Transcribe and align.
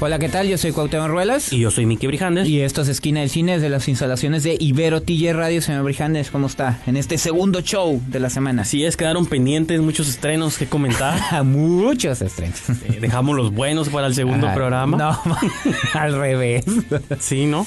Hola, 0.00 0.20
¿qué 0.20 0.28
tal? 0.28 0.46
Yo 0.46 0.56
soy 0.58 0.70
Cuauhtémoc 0.70 1.08
Ruelas. 1.08 1.52
Y 1.52 1.58
yo 1.58 1.72
soy 1.72 1.84
Miki 1.84 2.06
Brijandes. 2.06 2.46
Y 2.46 2.60
esto 2.60 2.82
es 2.82 2.88
Esquina 2.88 3.18
del 3.18 3.30
Cine 3.30 3.58
de 3.58 3.68
las 3.68 3.88
instalaciones 3.88 4.44
de 4.44 4.56
Ibero 4.60 5.02
TJ 5.02 5.32
Radio. 5.32 5.60
Señor 5.60 5.82
Brijandes, 5.82 6.30
¿cómo 6.30 6.46
está? 6.46 6.78
En 6.86 6.96
este 6.96 7.18
segundo 7.18 7.62
show 7.62 8.00
de 8.06 8.20
la 8.20 8.30
semana. 8.30 8.62
Así 8.62 8.84
es, 8.84 8.96
quedaron 8.96 9.26
pendientes 9.26 9.80
muchos 9.80 10.08
estrenos 10.08 10.56
que 10.56 10.66
comentar. 10.68 11.42
Muchos 11.44 12.22
estrenos. 12.22 12.60
Eh, 12.84 12.98
dejamos 13.00 13.34
los 13.36 13.52
buenos 13.52 13.88
para 13.88 14.06
el 14.06 14.14
segundo 14.14 14.46
Ajá. 14.46 14.54
programa. 14.54 14.96
No, 14.96 15.20
al 15.94 16.14
revés. 16.14 16.64
Sí, 17.18 17.46
¿no? 17.46 17.66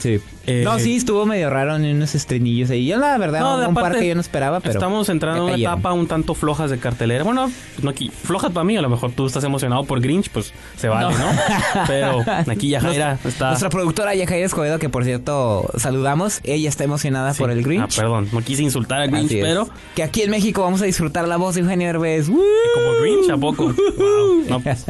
Sí. 0.00 0.20
Eh, 0.46 0.62
no, 0.64 0.78
sí, 0.78 0.96
estuvo 0.96 1.26
medio 1.26 1.48
raro 1.48 1.76
en 1.76 1.84
unos 1.96 2.14
estrenillos 2.14 2.70
ahí. 2.70 2.86
Yo, 2.86 2.98
la 2.98 3.16
verdad, 3.18 3.40
No, 3.40 3.68
un 3.68 3.74
par 3.74 3.98
que 3.98 4.08
yo 4.08 4.14
no 4.14 4.20
esperaba, 4.20 4.60
pero. 4.60 4.72
Estamos 4.72 5.08
entrando 5.08 5.48
en 5.48 5.54
una 5.54 5.62
etapa 5.62 5.92
un 5.92 6.06
tanto 6.06 6.34
flojas 6.34 6.70
de 6.70 6.78
cartelera. 6.78 7.24
Bueno, 7.24 7.50
no 7.82 7.90
aquí, 7.90 8.10
flojas 8.10 8.50
para 8.50 8.64
mí, 8.64 8.76
a 8.76 8.82
lo 8.82 8.88
mejor 8.88 9.12
tú 9.12 9.26
estás 9.26 9.44
emocionado 9.44 9.84
por 9.84 10.00
Grinch, 10.00 10.28
pues 10.30 10.52
se 10.76 10.88
vale, 10.88 11.14
¿no? 11.16 11.30
Pero 11.86 12.24
aquí 12.50 12.68
ya 12.70 12.80
Jaira 12.80 13.18
está... 13.24 13.48
Nuestra 13.48 13.70
productora 13.70 14.14
Yajaira 14.14 14.46
Escobedo, 14.46 14.78
que 14.78 14.88
por 14.88 15.04
cierto 15.04 15.70
saludamos, 15.76 16.40
ella 16.44 16.68
está 16.68 16.84
emocionada 16.84 17.32
Sí. 17.34 17.40
por 17.40 17.50
el 17.50 17.62
Grinch. 17.62 17.82
Ah, 17.82 17.96
perdón, 17.96 18.28
no 18.32 18.40
quise 18.42 18.62
insultar 18.62 19.00
a 19.00 19.06
Grinch, 19.06 19.30
pero 19.40 19.68
Que 19.94 20.02
aquí 20.02 20.22
en 20.22 20.30
México 20.30 20.62
vamos 20.62 20.82
a 20.82 20.84
disfrutar 20.84 21.26
la 21.28 21.36
voz 21.36 21.54
de 21.54 21.60
Eugenio. 21.62 21.92
¡Woo! 21.98 22.42
como 22.74 22.92
Grinch, 23.00 23.30
¿a 23.30 23.36
poco? 23.36 23.74
Wow. 23.98 24.44
No, 24.48 24.60
pues, 24.60 24.84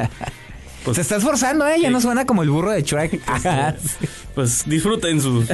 pues- 0.85 0.97
Se 0.97 1.03
está 1.03 1.17
esforzando, 1.17 1.67
¿eh? 1.67 1.77
Ya 1.81 1.89
Sí. 1.89 1.93
no 1.93 2.01
suena 2.01 2.25
como 2.25 2.43
el 2.43 2.51
burro 2.51 2.71
de 2.71 2.83
Shrek. 2.83 3.21
pues 4.35 4.65
disfruten 4.67 5.21
sus, 5.21 5.47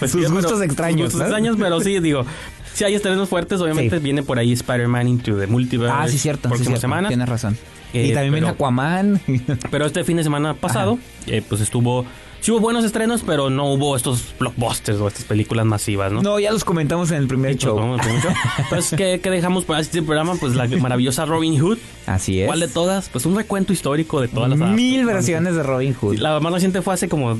sus, 0.00 0.10
Sus 0.10 0.30
gustos 0.30 0.62
extraños, 0.62 1.12
Sus 1.12 1.14
gustos 1.14 1.18
¿no? 1.20 1.24
extraños, 1.24 1.56
pero 1.58 1.80
sí, 1.80 1.98
digo, 2.00 2.24
si 2.72 2.84
hay 2.84 2.94
estrenos 2.94 3.28
fuertes, 3.28 3.60
obviamente 3.60 3.98
Sí. 3.98 4.02
viene 4.02 4.22
por 4.22 4.38
ahí 4.38 4.52
Spider-Man 4.52 5.08
Into 5.08 5.36
the 5.38 5.46
Multiverse. 5.46 5.94
ah, 5.96 6.08
sí, 6.08 6.18
cierto. 6.18 6.42
Sí, 6.44 6.48
Próxima 6.48 6.66
cierto. 6.66 6.80
semana. 6.80 7.08
Tienes 7.08 7.28
razón. 7.28 7.56
Eh, 7.94 8.08
y 8.08 8.12
también 8.12 8.32
viene 8.32 8.46
pero- 8.48 8.54
Aquaman. 8.54 9.20
Pero 9.70 9.86
este 9.86 10.04
fin 10.04 10.16
de 10.16 10.24
semana 10.24 10.54
pasado, 10.54 10.98
eh, 11.26 11.42
pues 11.48 11.60
estuvo. 11.60 12.04
Sí 12.44 12.50
hubo 12.50 12.60
buenos 12.60 12.84
estrenos, 12.84 13.22
pero 13.24 13.48
no 13.48 13.72
hubo 13.72 13.96
estos 13.96 14.22
blockbusters 14.38 15.00
o 15.00 15.08
estas 15.08 15.24
películas 15.24 15.64
masivas, 15.64 16.12
¿no? 16.12 16.20
no, 16.20 16.38
ya 16.38 16.52
los 16.52 16.62
comentamos 16.62 17.10
en 17.10 17.16
el 17.16 17.26
primer 17.26 17.52
Pues, 17.52 17.64
show. 17.64 17.96
Pues, 18.68 18.90
¿qué, 18.98 19.18
qué 19.22 19.30
dejamos 19.30 19.64
para 19.64 19.80
este 19.80 20.02
programa? 20.02 20.34
Pues 20.34 20.54
la 20.54 20.66
maravillosa 20.66 21.24
Robin 21.24 21.58
Hood. 21.58 21.78
Así 22.04 22.42
es. 22.42 22.46
¿Cuál 22.46 22.60
de 22.60 22.68
todas? 22.68 23.08
Pues 23.08 23.24
un 23.24 23.34
recuento 23.34 23.72
histórico 23.72 24.20
de 24.20 24.28
todas 24.28 24.50
las 24.50 24.58
Mil 24.58 25.06
versiones 25.06 25.54
de 25.54 25.62
Robin 25.62 25.94
Hood. 25.94 26.16
Sí, 26.16 26.20
La 26.20 26.38
más 26.38 26.52
reciente 26.52 26.82
fue 26.82 26.92
hace 26.92 27.08
como 27.08 27.38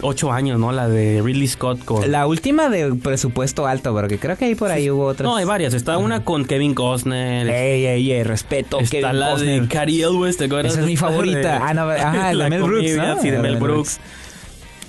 ocho 0.00 0.32
años, 0.32 0.58
¿no? 0.58 0.72
La 0.72 0.88
de 0.88 1.20
Ridley 1.22 1.48
Scott 1.48 1.84
con. 1.84 2.10
La 2.10 2.26
última 2.26 2.70
de 2.70 2.94
presupuesto 2.94 3.66
alto, 3.66 3.92
porque 3.92 4.18
creo 4.18 4.38
que 4.38 4.46
ahí 4.46 4.54
por 4.54 4.70
ahí 4.70 4.88
hubo 4.88 5.04
otras. 5.04 5.28
No, 5.28 5.36
hay 5.36 5.44
varias. 5.44 5.74
Está 5.74 5.98
una 5.98 6.24
con 6.24 6.46
Kevin 6.46 6.72
Costner. 6.74 7.46
Ey, 7.46 7.84
ey, 7.84 8.10
ey, 8.10 8.22
respeto. 8.22 8.80
está 8.80 9.00
Kevin 9.00 9.20
la 9.20 9.30
Costner. 9.32 9.60
de 9.60 9.68
Cary 9.68 10.00
Elwes, 10.00 10.38
¿te 10.38 10.46
acuerdas? 10.46 10.72
Esa 10.72 10.80
es 10.80 10.86
mi 10.86 10.96
favorita. 10.96 11.60
Ah, 11.62 11.74
no, 11.74 11.82
ajá, 11.90 12.32
la 12.32 12.44
de 12.44 12.50
Mel 12.50 12.62
Brooks, 12.62 12.96
¿no? 12.96 13.20
Sí, 13.20 13.28
de 13.28 13.36
La 13.36 13.42
Mel 13.42 13.56
Brooks. 13.58 14.00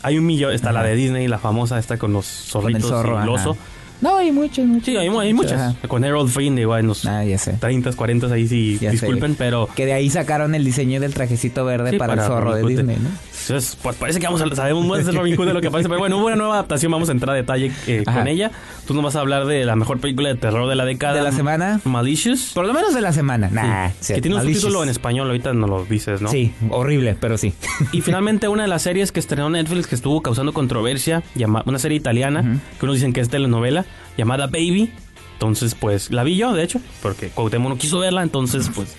Hay 0.03 0.17
un 0.17 0.25
millón. 0.25 0.53
Está 0.53 0.71
la 0.71 0.83
de 0.83 0.95
Disney, 0.95 1.27
la 1.27 1.37
famosa 1.39 1.77
esta 1.79 1.97
con 1.97 2.13
los 2.13 2.25
Con 2.51 2.65
el 2.75 2.81
zorritos 2.81 2.89
zorro. 2.89 3.19
y 3.19 3.23
el 3.23 3.29
oso. 3.29 3.57
No, 3.99 4.15
hay 4.17 4.31
muchos, 4.31 4.63
muchos. 4.67 4.85
Sí, 4.85 4.95
hay, 4.95 5.07
hay 5.07 5.33
muchas. 5.33 5.53
Ajá. 5.59 5.87
Con 5.87 6.03
Harold 6.03 6.29
Flynn, 6.29 6.55
igual 6.59 6.81
en 6.81 6.87
los 6.87 7.03
Ah, 7.07 7.23
ya 7.25 7.39
sé. 7.39 7.53
30, 7.53 7.93
40, 7.93 8.27
ahí 8.31 8.47
sí, 8.47 8.77
Ya 8.79 8.91
sé. 8.91 8.97
disculpen, 8.97 9.33
pero... 9.33 9.67
Que 9.75 9.87
de 9.87 9.93
ahí 9.93 10.09
sacaron 10.11 10.53
el 10.53 10.63
diseño 10.63 10.99
del 10.99 11.15
trajecito 11.15 11.65
verde 11.65 11.89
Sí, 11.91 11.97
para, 11.97 12.13
el 12.13 12.19
para 12.19 12.27
zorro 12.29 12.53
de. 12.53 12.63
Disney, 12.63 12.97
¿no? 12.97 13.09
Entonces, 13.49 13.77
pues 13.81 13.95
parece 13.95 14.19
que 14.19 14.25
vamos 14.25 14.41
a, 14.41 14.55
sabemos 14.55 14.85
más 14.85 15.05
de 15.05 15.11
Robin 15.11 15.35
Hood 15.37 15.47
de 15.47 15.53
lo 15.53 15.61
que 15.61 15.71
parece, 15.71 15.87
pero 15.87 15.99
bueno, 15.99 16.17
hubo 16.17 16.25
una 16.25 16.35
nueva 16.35 16.55
adaptación, 16.55 16.91
vamos 16.91 17.07
a 17.07 17.13
entrar 17.13 17.33
a 17.33 17.37
detalle 17.37 17.71
eh, 17.87 18.03
con 18.03 18.27
ella. 18.27 18.51
Tú 18.85 18.93
nos 18.93 19.03
vas 19.03 19.15
a 19.15 19.21
hablar 19.21 19.45
de 19.45 19.63
la 19.63 19.75
mejor 19.75 19.99
película 19.99 20.29
de 20.29 20.35
terror 20.35 20.67
de 20.67 20.75
la 20.75 20.83
década. 20.83 21.13
De 21.15 21.21
la 21.21 21.31
semana. 21.31 21.79
Malicious. 21.85 22.51
Por 22.53 22.65
lo 22.65 22.73
menos 22.73 22.93
de 22.93 23.01
la 23.01 23.13
semana. 23.13 23.49
Nah, 23.49 23.91
Sí, 24.01 24.15
que 24.15 24.21
tiene 24.21 24.35
un 24.35 24.43
subtítulo 24.43 24.83
en 24.83 24.89
español, 24.89 25.27
ahorita 25.27 25.53
nos 25.53 25.69
lo 25.69 25.85
dices, 25.85 26.21
¿no? 26.21 26.29
Sí, 26.29 26.53
horrible, 26.69 27.15
pero 27.19 27.37
sí. 27.37 27.53
Y 27.91 28.01
finalmente 28.01 28.47
una 28.47 28.63
de 28.63 28.69
las 28.69 28.81
series 28.81 29.11
que 29.11 29.19
estrenó 29.19 29.49
Netflix 29.49 29.87
que 29.87 29.95
estuvo 29.95 30.21
causando 30.21 30.53
controversia, 30.53 31.23
una 31.65 31.79
serie 31.79 31.97
italiana, 31.97 32.59
que 32.79 32.85
unos 32.85 32.95
dicen 32.95 33.13
que 33.13 33.21
es 33.21 33.29
telenovela, 33.29 33.85
llamada 34.17 34.47
Baby. 34.47 34.91
Entonces, 35.33 35.75
pues, 35.75 36.11
la 36.11 36.23
vi 36.23 36.35
yo, 36.35 36.53
de 36.53 36.63
hecho, 36.63 36.81
porque 37.01 37.29
Cuauhtémoc 37.29 37.69
no 37.69 37.77
quiso 37.77 37.99
verla, 37.99 38.23
entonces, 38.23 38.71
pues, 38.73 38.95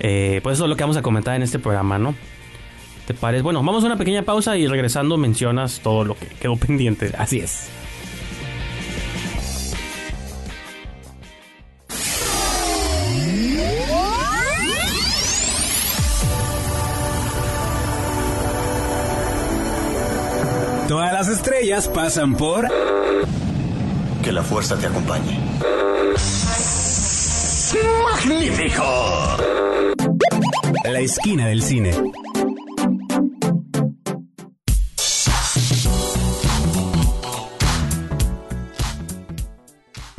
eh, 0.00 0.40
pues 0.42 0.54
eso 0.54 0.64
es 0.64 0.68
lo 0.68 0.76
que 0.76 0.82
vamos 0.82 0.96
a 0.96 1.02
comentar 1.02 1.36
en 1.36 1.42
este 1.42 1.60
programa, 1.60 1.96
¿no? 1.96 2.14
¿Te 3.06 3.14
parece? 3.14 3.42
Bueno, 3.42 3.62
vamos 3.62 3.84
a 3.84 3.86
una 3.86 3.96
pequeña 3.96 4.22
pausa 4.22 4.56
y 4.56 4.66
regresando 4.66 5.16
mencionas 5.16 5.80
todo 5.80 6.04
lo 6.04 6.16
que 6.16 6.26
quedó 6.26 6.56
pendiente. 6.56 7.12
Así 7.16 7.38
es. 7.38 7.68
Todas 20.88 21.12
las 21.12 21.28
estrellas 21.28 21.88
pasan 21.88 22.36
por 22.36 22.68
Que 24.22 24.32
la 24.32 24.42
fuerza 24.42 24.76
te 24.78 24.86
acompañe. 24.86 25.40
La 30.84 31.00
Esquina 31.00 31.46
del 31.48 31.62
Cine. 31.62 31.92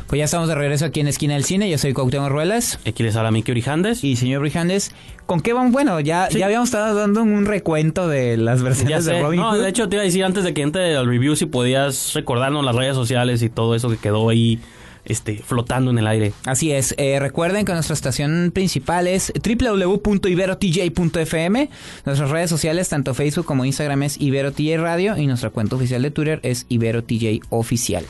Pues 0.08 0.18
ya 0.20 0.24
estamos 0.24 0.48
de 0.48 0.54
regreso 0.54 0.86
aquí 0.86 1.00
en 1.00 1.08
Esquina 1.08 1.34
del 1.34 1.44
Cine. 1.44 1.68
Yo 1.68 1.76
soy 1.76 1.92
Cuauhtémoc 1.92 2.30
Ruelas. 2.30 2.78
Aquí 2.86 3.02
les 3.02 3.14
habla 3.14 3.30
Miki 3.30 3.50
Orijandes. 3.50 4.02
Y 4.04 4.16
señor 4.16 4.40
Brijandes, 4.40 4.92
¿con 5.26 5.40
qué 5.40 5.52
vamos? 5.52 5.70
Bueno, 5.70 6.00
ya, 6.00 6.28
Sí. 6.30 6.38
ya 6.38 6.46
habíamos 6.46 6.70
estado 6.70 6.94
dando 6.94 7.22
un 7.22 7.44
recuento 7.44 8.08
de 8.08 8.38
las 8.38 8.62
versiones 8.62 9.04
de 9.04 9.20
Robin 9.20 9.38
No, 9.40 9.50
Hood. 9.52 9.60
de 9.62 9.68
hecho 9.68 9.86
te 9.90 9.96
iba 9.96 10.02
a 10.02 10.06
decir 10.06 10.24
antes 10.24 10.44
de 10.44 10.54
que 10.54 10.62
entre 10.62 10.96
al 10.96 11.06
review 11.06 11.36
si 11.36 11.44
podías 11.44 12.14
recordarnos 12.14 12.64
las 12.64 12.74
redes 12.74 12.94
sociales 12.94 13.42
y 13.42 13.50
todo 13.50 13.74
eso 13.74 13.90
que 13.90 13.98
quedó 13.98 14.30
ahí 14.30 14.58
este 15.04 15.42
flotando 15.46 15.90
en 15.90 15.98
el 15.98 16.06
aire. 16.06 16.32
Así 16.46 16.72
es. 16.72 16.94
Eh, 16.96 17.18
recuerden 17.20 17.66
que 17.66 17.74
nuestra 17.74 17.92
estación 17.92 18.50
principal 18.54 19.06
es 19.08 19.30
www.iberotj.fm. 19.44 21.68
Nuestras 22.06 22.30
redes 22.30 22.48
sociales, 22.48 22.88
tanto 22.88 23.12
Facebook 23.12 23.44
como 23.44 23.66
Instagram, 23.66 24.04
es 24.04 24.18
IberoTJ 24.18 24.78
Radio. 24.78 25.18
Y 25.18 25.26
nuestra 25.26 25.50
cuenta 25.50 25.76
oficial 25.76 26.00
de 26.02 26.10
Twitter 26.10 26.40
es 26.42 26.64
IberoTJ 26.70 27.40
Oficial. 27.50 28.06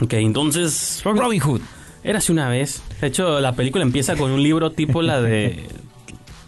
Ok, 0.00 0.12
entonces 0.14 1.00
Robin 1.04 1.40
Hood. 1.40 1.60
Érase 2.04 2.32
una 2.32 2.48
vez. 2.48 2.82
De 3.00 3.08
hecho, 3.08 3.40
la 3.40 3.52
película 3.54 3.82
empieza 3.84 4.16
con 4.16 4.30
un 4.30 4.42
libro 4.42 4.70
tipo 4.70 5.02
la 5.02 5.20
de 5.20 5.66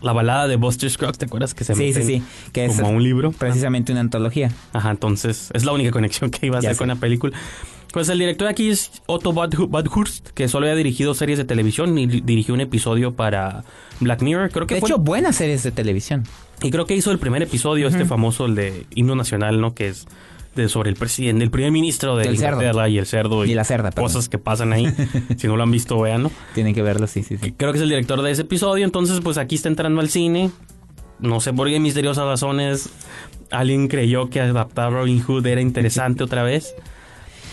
la 0.01 0.13
balada 0.13 0.49
de 0.49 0.57
Buster 0.57 0.89
Scruggs, 0.89 1.19
¿te 1.19 1.27
acuerdas 1.27 1.53
que 1.53 1.65
se 1.65 1.75
Sí, 1.75 1.93
sí, 1.93 2.03
sí. 2.05 2.23
Que 2.53 2.65
es 2.67 2.77
como 2.77 2.91
un 2.91 3.03
libro? 3.03 3.33
precisamente 3.33 3.93
una 3.93 4.01
antología. 4.01 4.51
Ajá, 4.73 4.91
entonces 4.93 5.51
es 5.53 5.65
la 5.65 5.73
única 5.73 5.91
conexión 5.91 6.31
que 6.31 6.47
iba 6.47 6.59
a 6.59 6.61
Ya 6.63 6.69
hacer 6.71 6.77
sé. 6.77 6.79
con 6.79 6.89
la 6.89 6.97
película. 6.97 7.37
Pues 7.93 8.09
el 8.09 8.21
director 8.21 8.47
aquí 8.47 8.71
es 8.71 9.03
Otto 9.07 9.33
Badhu- 9.33 9.69
Badhurst, 9.69 10.29
que 10.29 10.47
solo 10.49 10.67
había 10.67 10.77
dirigido 10.77 11.13
series 11.13 11.39
de 11.39 11.45
televisión 11.45 11.99
y 11.99 12.07
dirigió 12.07 12.55
un 12.55 12.61
episodio 12.61 13.15
para 13.15 13.65
Black 13.99 14.23
Mirror. 14.23 14.51
Creo 14.53 14.67
que 14.69 14.77
De 14.77 14.81
fue- 14.81 14.89
hecho, 14.91 14.99
buenas 14.99 15.37
series 15.37 15.65
de 15.65 15.73
televisión. 15.73 16.23
Y 16.63 16.71
creo 16.71 16.87
que 16.87 16.95
hizo 16.95 17.11
el 17.11 17.19
primer 17.19 17.43
episodio, 17.43 17.89
este 17.89 18.05
famoso, 18.05 18.47
el 18.47 18.55
de 18.55 18.87
Himno 18.95 19.17
Nacional, 19.17 19.61
¿no? 19.61 19.75
Que 19.75 19.89
es 19.89 20.07
de 20.55 20.69
sobre 20.69 20.91
el 20.91 20.97
presidente, 20.97 21.45
el 21.45 21.51
primer 21.51 21.71
ministro 21.73 22.17
de. 22.17 22.31
Inglaterra 22.31 22.89
y 22.89 22.99
el 22.99 23.07
cerdo. 23.07 23.45
Y 23.45 23.55
la 23.55 23.65
cerda. 23.65 23.93
Cosas 23.93 24.29
que 24.29 24.39
pasan 24.39 24.73
ahí. 24.73 24.87
si 25.37 25.47
no 25.47 25.57
lo 25.57 25.63
han 25.63 25.71
visto, 25.71 26.01
véanlo. 26.01 26.31
Tienen 26.55 26.75
que 26.75 26.83
verlo, 26.83 27.07
sí, 27.07 27.23
sí, 27.23 27.37
sí. 27.39 27.53
Creo 27.53 27.73
que 27.73 27.79
es 27.79 27.83
el 27.83 27.89
director 27.89 28.21
de 28.23 28.31
ese 28.31 28.43
episodio. 28.43 28.85
Entonces, 28.85 29.21
pues 29.21 29.39
aquí 29.39 29.55
está 29.57 29.69
entrando 29.69 30.01
al 30.01 30.09
cine. 30.11 30.51
No 31.19 31.41
sé 31.41 31.53
por 31.53 31.69
qué 31.69 31.79
misteriosas 31.81 32.25
razones. 32.25 32.89
Alguien 33.51 33.89
creyó 33.89 34.31
que 34.31 34.41
adaptar 34.41 34.93
Robin 34.93 35.21
Hood 35.23 35.47
era 35.47 35.61
interesante 35.61 36.25
otra 36.25 36.43
vez. 36.43 36.75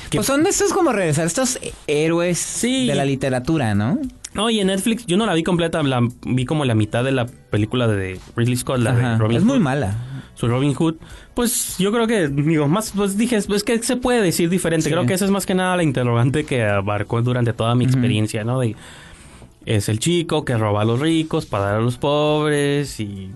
que- 0.09 0.17
Pues 0.19 0.27
son 0.27 0.45
estos 0.47 0.71
como 0.71 0.93
regresar 0.93 1.25
estos 1.27 1.59
héroes 1.87 2.37
Sí. 2.37 2.87
de 2.87 2.95
la 2.95 3.03
literatura, 3.03 3.75
¿no? 3.75 3.99
No, 4.33 4.49
y 4.49 4.59
en 4.59 4.67
Netflix 4.67 5.05
yo 5.05 5.17
no 5.17 5.25
la 5.25 5.33
vi 5.33 5.43
completa, 5.43 5.81
la 5.83 5.99
vi 6.25 6.45
como 6.45 6.63
la 6.63 6.75
mitad 6.75 7.03
de 7.03 7.11
la 7.11 7.25
película 7.25 7.87
de 7.87 8.19
Ridley 8.35 8.55
Scott, 8.55 8.79
la 8.79 8.93
de 8.93 9.17
Robin 9.17 9.35
Es 9.37 9.43
Hood. 9.43 9.49
muy 9.49 9.59
mala. 9.59 9.97
Su 10.37 10.47
Robin 10.47 10.75
Hood, 10.75 10.95
pues 11.33 11.77
yo 11.79 11.91
creo 11.91 12.05
que, 12.05 12.27
digo, 12.27 12.67
más, 12.67 12.93
pues 12.95 13.17
dije, 13.17 13.41
pues 13.47 13.63
que 13.63 13.81
se 13.81 13.95
puede 13.95 14.21
decir 14.21 14.49
diferente. 14.49 14.83
Sí. 14.83 14.91
Creo 14.91 15.05
que 15.07 15.15
esa 15.15 15.25
es 15.25 15.31
más 15.31 15.47
que 15.47 15.55
nada 15.55 15.75
la 15.75 15.83
interrogante 15.83 16.45
que 16.45 16.63
abarcó 16.63 17.21
durante 17.23 17.53
toda 17.53 17.73
mi 17.73 17.85
experiencia, 17.85 18.43
¿no? 18.43 18.59
De, 18.59 18.75
es 19.65 19.89
el 19.89 19.97
chico 19.97 20.45
que 20.45 20.55
roba 20.55 20.83
a 20.83 20.85
los 20.85 20.99
ricos 20.99 21.47
para 21.47 21.65
dar 21.65 21.75
a 21.77 21.81
los 21.81 21.97
pobres 21.97 22.99
y 22.99 23.31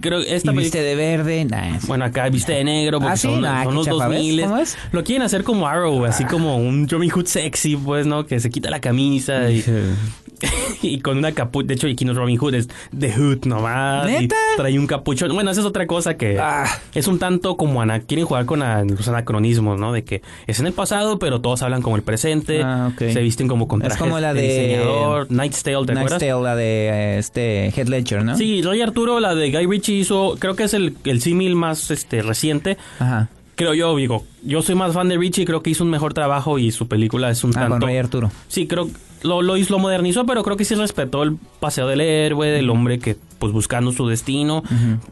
creo 0.00 0.20
que 0.22 0.34
esta 0.34 0.52
Y 0.52 0.56
viste 0.56 0.82
de 0.82 0.94
verde. 0.94 1.44
Nah, 1.44 1.76
es- 1.76 1.86
bueno, 1.86 2.04
acá 2.04 2.28
viste 2.28 2.52
de 2.52 2.64
negro 2.64 2.98
porque 3.00 3.12
Ah, 3.14 3.16
sí, 3.16 3.28
son, 3.28 3.40
nah, 3.40 3.64
son 3.64 3.72
qué 3.72 3.76
los 3.76 3.86
chafa, 3.86 4.08
¿ves? 4.08 4.18
2000. 4.18 4.40
¿Cómo 4.42 4.56
es? 4.58 4.78
Lo 4.92 5.04
quieren 5.04 5.22
hacer 5.22 5.42
como 5.44 5.66
Arrow, 5.66 6.04
así 6.04 6.24
como 6.24 6.56
un 6.56 6.88
Robin 6.88 7.10
Hood 7.10 7.26
sexy, 7.26 7.76
pues, 7.76 8.06
¿no? 8.06 8.26
Que 8.26 8.40
se 8.40 8.50
quita 8.50 8.70
la 8.70 8.80
camisa 8.80 9.50
y, 9.50 9.64
y 10.82 11.00
con 11.00 11.18
una 11.18 11.32
capucha. 11.32 11.66
De 11.68 11.74
hecho, 11.74 11.86
aquí 11.86 12.04
no 12.04 12.12
es 12.12 12.18
Robin 12.18 12.36
Hood, 12.38 12.54
es 12.54 12.68
The 12.98 13.12
Hood 13.12 13.44
nomás. 13.46 14.08
y 14.08 14.12
¿Neta? 14.22 14.36
trae 14.56 14.78
un 14.78 14.86
capuchón. 14.86 15.32
Bueno, 15.34 15.50
esa 15.50 15.60
es 15.60 15.66
otra 15.66 15.86
cosa 15.86 16.16
que 16.16 16.38
Ah. 16.38 16.64
es 16.94 17.06
un 17.08 17.18
tanto 17.18 17.56
como 17.56 17.82
ana- 17.82 18.00
quieren 18.00 18.24
jugar 18.26 18.46
con 18.46 18.60
los 18.60 19.08
anacronismos, 19.08 19.78
¿no? 19.78 19.92
De 19.92 20.04
que 20.04 20.22
es 20.46 20.58
en 20.60 20.66
el 20.66 20.72
pasado, 20.72 21.18
pero 21.18 21.40
todos 21.40 21.62
hablan 21.62 21.82
como 21.82 21.96
el 21.96 22.02
presente. 22.02 22.62
Ah, 22.62 22.90
ok. 22.92 23.10
Se 23.12 23.20
visten 23.20 23.48
como 23.48 23.68
con 23.68 23.82
Es 23.82 23.88
trajes 23.88 24.02
como 24.02 24.18
la 24.20 24.32
de- 24.32 24.42
diseñador. 24.42 25.30
Night's 25.30 25.62
Tale, 25.62 25.76
¿te 25.86 25.94
Night's 25.94 26.12
acuerdas? 26.12 26.20
Tale, 26.20 26.42
la 26.42 26.56
de 26.56 27.18
este 27.18 27.68
Head 27.68 27.88
Ledger, 27.88 28.24
¿no? 28.24 28.36
Sí, 28.36 28.62
Roy 28.62 28.80
Arturo, 28.80 29.20
la 29.20 29.34
de 29.34 29.50
Guy 29.50 29.66
Ritchie 29.66 29.79
hizo, 29.88 30.36
creo 30.38 30.54
que 30.56 30.64
es 30.64 30.74
el, 30.74 30.96
el 31.04 31.20
símil 31.20 31.56
más 31.56 31.90
este 31.90 32.22
reciente. 32.22 32.76
Ajá. 32.98 33.28
Creo 33.56 33.74
yo, 33.74 33.94
digo, 33.96 34.24
yo 34.42 34.62
soy 34.62 34.74
más 34.74 34.94
fan 34.94 35.08
de 35.08 35.18
Richie, 35.18 35.44
creo 35.44 35.62
que 35.62 35.70
hizo 35.70 35.84
un 35.84 35.90
mejor 35.90 36.14
trabajo 36.14 36.58
y 36.58 36.70
su 36.70 36.88
película 36.88 37.30
es 37.30 37.44
un 37.44 37.50
Ah, 37.50 37.60
tanto... 37.60 37.70
con 37.78 37.82
Rey 37.82 37.96
Arturo. 37.98 38.30
Sí, 38.48 38.66
creo 38.66 38.88
lo, 39.22 39.42
lo, 39.42 39.54
lo 39.56 39.78
modernizó, 39.78 40.24
pero 40.24 40.42
creo 40.42 40.56
que 40.56 40.64
sí 40.64 40.74
respetó 40.74 41.22
el 41.22 41.36
paseo 41.60 41.86
del 41.86 42.00
héroe, 42.00 42.48
del 42.48 42.70
hombre 42.70 42.98
que, 42.98 43.18
pues, 43.38 43.52
buscando 43.52 43.92
su 43.92 44.06
destino. 44.08 44.62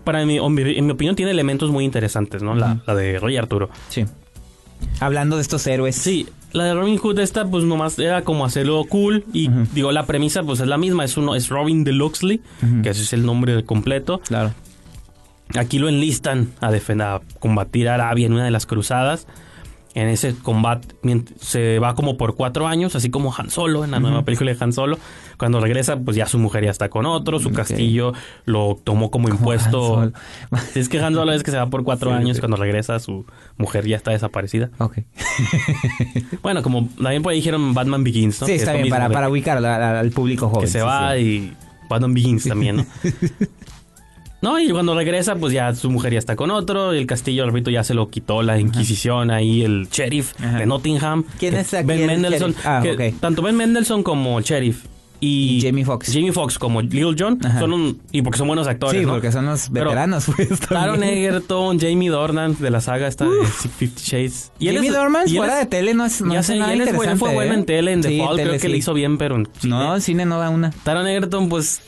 Para 0.03 0.25
mí, 0.25 0.39
en 0.39 0.55
mi, 0.55 0.63
en 0.63 0.87
mi 0.87 0.93
opinión, 0.93 1.15
tiene 1.15 1.31
elementos 1.31 1.71
muy 1.71 1.85
interesantes, 1.85 2.43
¿no? 2.43 2.55
La, 2.55 2.81
la 2.87 2.95
de 2.95 3.19
Roy 3.19 3.37
Arturo. 3.37 3.69
Sí. 3.91 4.07
Hablando 5.01 5.37
de 5.37 5.43
estos 5.43 5.67
héroes. 5.67 5.95
Sí, 5.97 6.27
la 6.53 6.65
de 6.65 6.75
Robin 6.75 6.97
Hood 6.97 7.19
esta, 7.19 7.45
pues, 7.45 7.65
nomás 7.65 7.99
era 7.99 8.23
como 8.23 8.45
hacerlo 8.45 8.85
cool. 8.89 9.25
Y, 9.33 9.49
digo, 9.75 9.93
la 9.93 10.07
premisa, 10.07 10.43
pues, 10.43 10.61
es 10.61 10.67
la 10.67 10.79
misma. 10.79 11.05
Es 11.05 11.17
uno 11.17 11.35
es 11.35 11.49
Robin 11.49 11.85
de 11.85 11.93
Luxley, 11.93 12.41
que 12.83 12.91
ese 12.91 13.03
es 13.03 13.13
el 13.13 13.25
nombre 13.25 13.65
completo. 13.65 14.19
Claro. 14.21 14.53
Aquí 15.59 15.79
lo 15.79 15.89
enlistan 15.89 16.53
a 16.61 16.71
defender, 16.71 17.07
a 17.07 17.21
combatir 17.39 17.89
a 17.89 17.95
Arabia 17.95 18.27
en 18.27 18.35
una 18.35 18.45
de 18.45 18.51
las 18.51 18.67
cruzadas. 18.67 19.27
En 19.95 20.09
ese 20.09 20.35
combate 20.35 20.87
se 21.41 21.79
va 21.79 21.95
como 21.95 22.17
por 22.17 22.37
cuatro 22.37 22.69
años, 22.69 22.95
así 22.95 23.11
como 23.11 23.35
Han 23.37 23.51
Solo, 23.51 23.85
en 23.85 23.91
la 23.91 23.99
nueva 23.99 24.23
película 24.25 24.53
de 24.53 24.57
Han 24.63 24.73
Solo. 24.73 24.99
Cuando 25.39 25.61
regresa, 25.61 25.97
pues 25.99 26.17
ya 26.17 26.27
su 26.27 26.39
mujer 26.39 26.65
ya 26.65 26.71
está 26.71 26.89
con 26.89 27.07
otro, 27.07 27.39
su 27.41 27.51
castillo 27.53 28.13
lo 28.45 28.79
tomó 28.83 29.11
como 29.11 29.29
impuesto. 29.29 30.13
Es 30.75 30.89
que 30.89 31.01
Han 31.01 31.15
Solo 31.15 31.33
es 31.33 31.43
que 31.43 31.51
se 31.51 31.57
va 31.57 31.67
por 31.69 31.85
cuatro 31.85 32.11
Sí, 32.15 32.17
años 32.17 32.37
sí. 32.37 32.41
cuando 32.41 32.57
regresa 32.57 32.99
su 33.01 33.25
mujer 33.57 33.87
ya 33.87 33.97
está 33.97 34.11
desaparecida. 34.13 34.71
Ok. 34.79 34.99
Bueno, 36.43 36.63
como 36.63 36.89
también 37.01 37.23
por 37.23 37.33
ahí 37.33 37.39
dijeron 37.39 37.75
Batman 37.75 38.05
Begins, 38.05 38.41
¿no? 38.41 38.47
Sí, 38.47 38.53
Que 38.55 38.59
está 38.59 38.73
bien, 38.73 38.89
para, 38.89 39.29
ubicar 39.29 39.65
al 39.65 40.11
público 40.11 40.49
joven. 40.49 40.63
que 40.63 40.67
se 40.69 40.79
sí, 40.79 40.85
va 40.85 41.17
y 41.19 41.53
Batman 41.89 42.15
Begins 42.15 42.45
también, 42.45 42.77
¿no? 42.77 42.87
No, 44.41 44.61
y 44.61 44.71
cuando 44.71 44.95
regresa, 44.95 45.35
pues 45.35 45.53
ya 45.53 45.75
su 45.75 45.91
mujer 45.91 46.13
ya 46.13 46.19
está 46.19 46.37
con 46.37 46.51
otro, 46.51 46.95
y 46.95 46.99
el 46.99 47.07
castillo, 47.07 47.45
repito, 47.45 47.71
ya 47.71 47.83
se 47.83 47.95
lo 47.95 48.09
quitó 48.09 48.43
la 48.43 48.59
Inquisición 48.59 49.31
ahí, 49.31 49.63
el 49.63 49.89
sheriff 49.91 50.35
Ajá. 50.41 50.59
de 50.59 50.67
Nottingham. 50.67 51.25
¿Quién 51.39 51.55
es 51.57 51.75
aquí 51.75 51.87
Ben 51.87 52.23
sheriff? 52.23 52.57
Ah. 52.65 52.83
Tanto 53.21 53.43
Ben 53.43 53.57
Mendelsohn 53.57 54.03
como 54.03 54.39
el 54.39 54.45
sheriff 54.45 54.85
y, 55.21 55.57
Y 55.59 55.61
Jamie 55.63 55.85
Foxx. 55.85 56.13
Jamie 56.13 56.33
Foxx 56.33 56.59
como 56.59 56.81
Little 56.81 57.15
John 57.19 57.39
Ajá. 57.45 57.59
son 57.61 57.73
un, 57.73 58.01
y 58.13 58.23
porque 58.23 58.39
son 58.39 58.47
buenos 58.47 58.67
actores, 58.69 59.01
Sí, 59.01 59.07
¿no? 59.07 59.13
porque 59.15 59.33
son 59.33 59.47
los 59.47 59.71
veteranos, 59.71 60.27
pues. 60.37 60.61
Taron. 60.61 61.03
Egerton, 61.03 61.79
Jamie 61.81 62.09
Dornan 62.11 62.57
de 62.59 62.71
la 62.71 62.81
saga 62.81 63.09
esta 63.09 63.25
de 63.25 63.31
Fifty 63.47 64.03
Shades. 64.05 64.53
él 64.61 64.75
Jamie 64.77 64.89
es- 64.91 65.31
y 65.31 65.33
él 65.33 65.39
fuera 65.39 65.55
es- 65.55 65.61
de 65.61 65.67
tele 65.67 65.95
no 65.95 66.05
es 66.07 66.21
no 66.21 66.33
ya 66.35 66.43
sé, 66.43 66.57
y 66.57 66.59
nada 66.61 66.73
él, 66.73 66.81
interesante. 66.81 67.17
fue 67.17 67.35
bueno 67.35 67.53
¿eh? 67.53 67.57
en 67.57 67.65
tele, 67.67 67.93
en 67.93 68.01
The 68.01 68.09
Sí, 68.09 68.19
Fall, 68.19 68.35
creo 68.37 68.47
tele 68.47 68.59
que 68.61 68.69
le 68.69 68.75
sí. 68.75 68.79
hizo 68.79 68.95
bien, 68.95 69.19
pero 69.19 69.37
en 69.37 69.49
cine- 69.61 69.71
No, 69.71 69.95
el 69.97 70.03
cine 70.03 70.25
no 70.25 70.39
da 70.39 70.51
una. 70.51 70.71
Taron 70.85 71.07
Egerton, 71.07 71.49
pues 71.49 71.81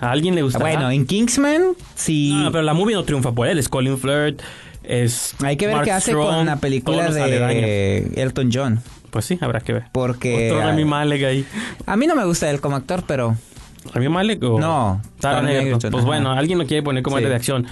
a 0.00 0.10
alguien 0.10 0.34
le 0.34 0.42
gusta. 0.42 0.58
Bueno, 0.58 0.90
en 0.90 1.06
Kingsman 1.06 1.62
sí. 1.94 2.32
No, 2.34 2.50
pero 2.52 2.62
la 2.62 2.74
movie 2.74 2.94
no 2.94 3.04
triunfa 3.04 3.32
por 3.32 3.46
él. 3.48 3.58
Es 3.58 3.68
Colin 3.68 3.98
Flirt, 3.98 4.40
es. 4.82 5.34
Hay 5.44 5.56
que 5.56 5.66
ver 5.66 5.76
Mark 5.76 5.84
qué 5.84 5.92
hace 5.92 6.10
Strong, 6.12 6.34
con 6.36 6.46
la 6.46 6.56
película 6.56 7.10
de 7.10 8.12
Elton 8.16 8.50
John. 8.52 8.80
Pues 9.12 9.24
sí, 9.26 9.38
habrá 9.40 9.60
que 9.60 9.72
ver. 9.74 9.84
Porque 9.92 10.50
Otro 10.50 10.64
Rami 10.66 10.84
Malek 10.84 11.22
ahí. 11.24 11.46
a 11.86 11.96
mí 11.96 12.06
no 12.08 12.16
me 12.16 12.24
gusta 12.24 12.50
él 12.50 12.60
como 12.60 12.74
actor, 12.76 13.04
pero 13.06 13.36
¿Rami 13.94 14.08
Malek 14.08 14.42
o.? 14.42 14.58
No, 14.58 15.00
Taron 15.20 15.46
Pues 15.90 16.04
bueno, 16.04 16.32
alguien 16.32 16.58
lo 16.58 16.66
quiere 16.66 16.82
poner 16.82 17.02
como 17.04 17.18
Sí. 17.18 17.24
de 17.24 17.34
acción. 17.34 17.66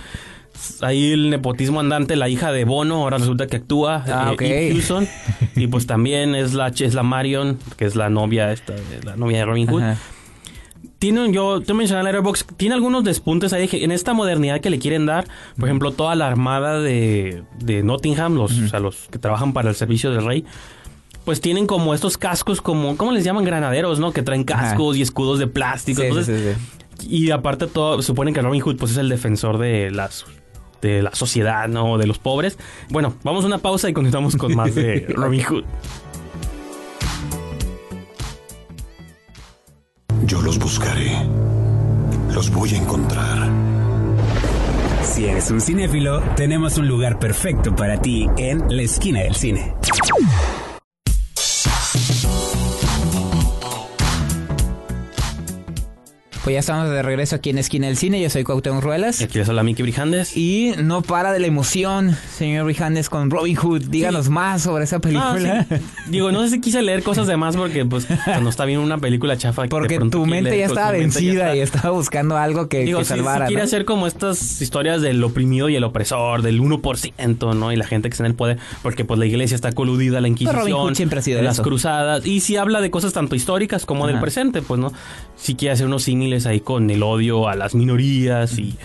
Ahí 0.83 1.13
el 1.13 1.31
nepotismo 1.31 1.81
andante, 1.81 2.17
la 2.17 2.29
hija 2.29 2.53
de 2.53 2.65
Bono, 2.67 2.97
ahora 2.97 3.17
resulta 3.17 3.47
que 3.47 3.57
actúa. 3.57 4.05
Ah, 4.07 4.35
eh, 4.39 4.71
Hewson. 4.75 5.09
y 5.57 5.67
pues 5.69 5.87
también 5.87 6.35
es 6.35 6.53
la, 6.53 6.69
es 6.69 6.93
la 6.95 7.03
Marion, 7.03 7.59
que 7.79 7.87
es 7.87 7.97
la 7.97 8.11
novia 8.11 8.53
esta, 8.53 8.75
de- 8.75 9.03
la 9.03 9.17
novia 9.17 9.39
de 9.39 9.45
Robin 9.47 9.67
Hood. 9.67 9.83
Ajá. 9.83 9.97
Tiene, 10.99 11.25
un- 11.25 11.33
yo 11.33 11.63
te 11.63 11.73
mencioné 11.73 12.03
Letterboxd, 12.03 12.57
tiene 12.59 12.75
algunos 12.75 13.05
despuntes 13.05 13.55
ahí 13.55 13.67
en 13.73 13.91
esta 13.91 14.13
modernidad 14.13 14.61
que 14.61 14.69
le 14.69 14.79
quieren 14.79 15.07
dar, 15.07 15.27
por 15.59 15.67
ejemplo, 15.69 15.93
toda 15.93 16.15
la 16.15 16.27
armada 16.27 16.79
de, 16.79 17.43
de 17.59 17.83
Nottingham, 17.83 18.35
los, 18.35 18.59
o 18.59 18.69
sea, 18.69 18.81
los 18.81 19.09
que 19.11 19.19
trabajan 19.19 19.55
para 19.55 19.71
el 19.71 19.75
servicio 19.77 20.11
del 20.11 20.27
rey, 20.27 20.45
pues 21.25 21.41
tienen 21.41 21.67
como 21.67 21.95
estos 21.95 22.19
cascos 22.19 22.61
como, 22.61 22.97
¿cómo 22.97 23.13
les 23.13 23.25
llaman? 23.25 23.45
Granaderos, 23.45 23.99
¿no? 23.99 24.13
Que 24.13 24.23
traen 24.23 24.45
Ajá. 24.53 24.71
cascos 24.71 24.97
y 24.97 25.03
escudos 25.03 25.39
de 25.39 25.47
plástico. 25.47 26.01
Sí, 26.01 26.03
sí, 26.03 26.09
Entonces, 26.09 26.57
sí, 26.99 27.07
sí. 27.07 27.07
Y 27.09 27.31
aparte 27.31 27.67
todo, 27.67 28.03
suponen 28.03 28.35
que 28.35 28.43
Robin 28.43 28.61
Hood 28.61 28.77
pues 28.77 28.93
es 28.93 28.99
el 28.99 29.09
defensor 29.09 29.59
de 29.59 29.91
las 29.91 30.27
de 30.83 31.03
la 31.03 31.15
sociedad, 31.15 31.69
¿no? 31.69 31.99
De 31.99 32.07
los 32.07 32.19
pobres. 32.19 32.59
Bueno, 32.89 33.15
vamos 33.23 33.45
a 33.45 33.47
una 33.47 33.59
pausa 33.59 33.89
y 33.89 33.93
continuamos 33.93 34.37
con 34.37 34.55
más 34.55 34.75
de 34.75 35.07
Robin 35.15 35.43
Hood. 35.43 35.65
Yo 40.25 40.41
los 40.43 40.59
buscaré. 40.59 41.17
Los 42.33 42.51
voy 42.51 42.75
a 42.75 42.77
encontrar. 42.77 43.49
Si 45.03 45.27
eres 45.27 45.51
un 45.51 45.61
cinéfilo, 45.61 46.21
tenemos 46.37 46.79
un 46.79 46.87
lugar 46.87 47.19
perfecto 47.19 47.75
para 47.75 48.01
ti 48.01 48.29
en 48.37 48.65
la 48.75 48.83
esquina 48.83 49.21
del 49.21 49.35
cine. 49.35 49.75
Pues 56.43 56.55
ya 56.55 56.61
estamos 56.61 56.89
de 56.89 57.03
regreso 57.03 57.37
aquí 57.37 57.51
en 57.51 57.59
Esquina 57.59 57.87
del 57.87 57.99
Cine. 57.99 58.19
Yo 58.19 58.31
soy 58.31 58.45
Cuauhtémoc 58.45 58.83
Ruelas. 58.83 59.21
Aquí 59.21 59.37
les 59.37 59.47
habla 59.51 59.63
Miki 59.63 59.83
Brijandes. 59.83 60.35
Y 60.39 60.73
no 60.83 61.03
para 61.03 61.33
de 61.33 61.39
la 61.39 61.47
emoción, 61.47 62.17
señor 62.35 62.65
Brijandes, 62.65 63.11
con 63.11 63.31
Robin 63.31 63.57
Hood. 63.57 63.83
Díganos 63.91 64.31
más 64.31 64.63
sobre 64.63 64.85
esa 64.85 64.97
Ah, 64.97 65.01
película. 65.01 65.67
sí. 65.69 65.75
Digo, 66.11 66.33
no 66.33 66.43
sé 66.43 66.49
si 66.49 66.61
quise 66.63 66.81
leer 66.81 67.03
cosas 67.03 67.27
de 67.27 67.37
más 67.37 67.57
porque 67.59 67.85
pues 67.85 68.07
cuando 68.25 68.49
está 68.49 68.65
bien 68.65 68.79
una 68.81 68.97
película 68.97 69.37
chafa. 69.37 69.67
Porque 69.69 69.99
tu 69.99 70.25
mente 70.25 70.57
ya 70.57 70.65
estaba 70.65 70.93
ya 70.93 70.99
vencida 70.99 71.43
está- 71.53 71.57
y 71.57 71.61
estaba 71.61 71.91
buscando 71.91 72.39
algo 72.39 72.69
que, 72.71 72.85
Digo, 72.85 73.01
que 73.01 73.05
salvara. 73.05 73.45
quiere 73.47 73.61
¿no? 73.61 73.67
hacer 73.67 73.85
como 73.85 74.07
estas 74.07 74.63
historias 74.63 75.03
del 75.03 75.23
oprimido 75.23 75.69
y 75.69 75.77
el 75.77 75.85
opresor, 75.85 76.41
del 76.41 76.59
1%, 76.63 77.53
¿no? 77.55 77.71
Y 77.71 77.77
la 77.77 77.87
gente 77.87 78.09
que 78.09 78.15
está 78.15 78.25
en 78.25 78.31
el 78.31 78.35
poder, 78.35 78.57
porque 78.83 79.05
pues 79.05 79.19
la 79.21 79.27
iglesia 79.27 79.57
está 79.57 79.73
coludida, 79.73 80.23
la 80.23 80.29
Pero 80.29 80.53
Robin 80.53 80.53
Inquisición, 80.53 80.81
Hood 80.89 80.95
siempre 80.95 81.19
ha 81.19 81.23
sido 81.23 81.43
las 81.43 81.57
eso. 81.57 81.63
cruzadas, 81.65 82.25
y 82.25 82.41
si 82.41 82.57
habla 82.57 82.81
de 82.81 82.91
cosas 82.91 83.13
tanto 83.13 83.37
históricas 83.37 83.85
como 83.85 84.07
del 84.07 84.19
presente, 84.21 84.63
pues, 84.63 84.81
¿no? 84.81 84.91
Si 85.37 85.55
quiere 85.55 85.73
hacer 85.75 85.87
unos 85.87 86.03
símiles 86.05 86.30
ahí 86.47 86.61
con 86.61 86.91
el 86.91 87.03
odio 87.03 87.49
a 87.49 87.57
las 87.57 87.75
minorías 87.75 88.59
y... 88.59 88.77